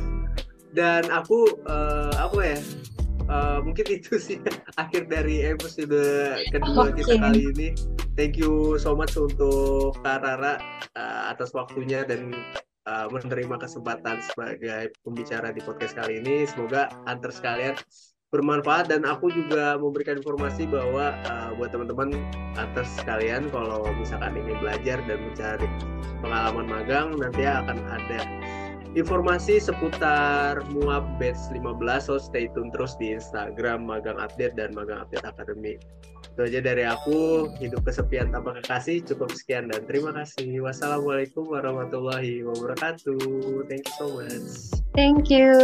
Dan 0.78 1.10
aku 1.10 1.58
uh, 1.66 2.14
apa 2.14 2.54
ya? 2.54 2.58
Uh, 3.26 3.58
mungkin 3.66 3.86
itu 3.90 4.22
sih 4.22 4.38
akhir 4.82 5.10
dari 5.10 5.42
episode 5.42 5.98
kedua 6.54 6.94
Oke. 6.94 7.02
kita 7.02 7.14
kali 7.18 7.42
ini. 7.54 7.68
Thank 8.14 8.38
you 8.38 8.78
so 8.78 8.94
much 8.94 9.18
untuk 9.18 9.98
Kak 10.00 10.22
Rara 10.22 10.56
uh, 10.94 11.22
atas 11.34 11.50
waktunya 11.50 12.06
dan 12.06 12.32
uh, 12.86 13.06
menerima 13.10 13.58
kesempatan 13.58 14.22
sebagai 14.22 14.94
pembicara 15.02 15.50
di 15.50 15.60
podcast 15.60 15.98
kali 15.98 16.22
ini. 16.22 16.46
Semoga 16.46 16.88
antar 17.10 17.34
sekalian 17.34 17.74
bermanfaat 18.34 18.90
dan 18.90 19.06
aku 19.06 19.30
juga 19.30 19.78
memberikan 19.78 20.18
informasi 20.18 20.66
bahwa 20.66 21.14
uh, 21.30 21.54
buat 21.54 21.70
teman-teman 21.70 22.10
atas 22.58 22.90
sekalian 22.98 23.46
kalau 23.54 23.86
misalkan 23.94 24.34
ingin 24.34 24.58
belajar 24.58 24.98
dan 25.06 25.18
mencari 25.22 25.68
pengalaman 26.20 26.66
magang 26.66 27.14
nanti 27.14 27.46
akan 27.46 27.78
ada 27.86 28.20
informasi 28.96 29.60
seputar 29.60 30.64
MUAP 30.72 31.04
batch 31.20 31.52
15 31.52 32.00
so 32.00 32.16
stay 32.16 32.48
tune 32.56 32.72
terus 32.72 32.96
di 32.96 33.12
Instagram 33.12 33.84
Magang 33.84 34.16
Update 34.16 34.56
dan 34.56 34.72
Magang 34.72 35.04
Update 35.04 35.28
Academy. 35.28 35.76
Itu 36.32 36.48
aja 36.48 36.60
dari 36.64 36.84
aku 36.88 37.52
hidup 37.60 37.84
kesepian 37.84 38.32
tanpa 38.32 38.56
kekasih 38.60 39.04
cukup 39.04 39.30
sekian 39.36 39.68
dan 39.68 39.84
terima 39.84 40.16
kasih. 40.16 40.64
Wassalamualaikum 40.64 41.44
warahmatullahi 41.44 42.42
wabarakatuh. 42.42 43.68
Thank 43.68 43.84
you 43.84 43.94
so 44.00 44.06
much. 44.16 44.48
Thank 44.96 45.28
you 45.28 45.54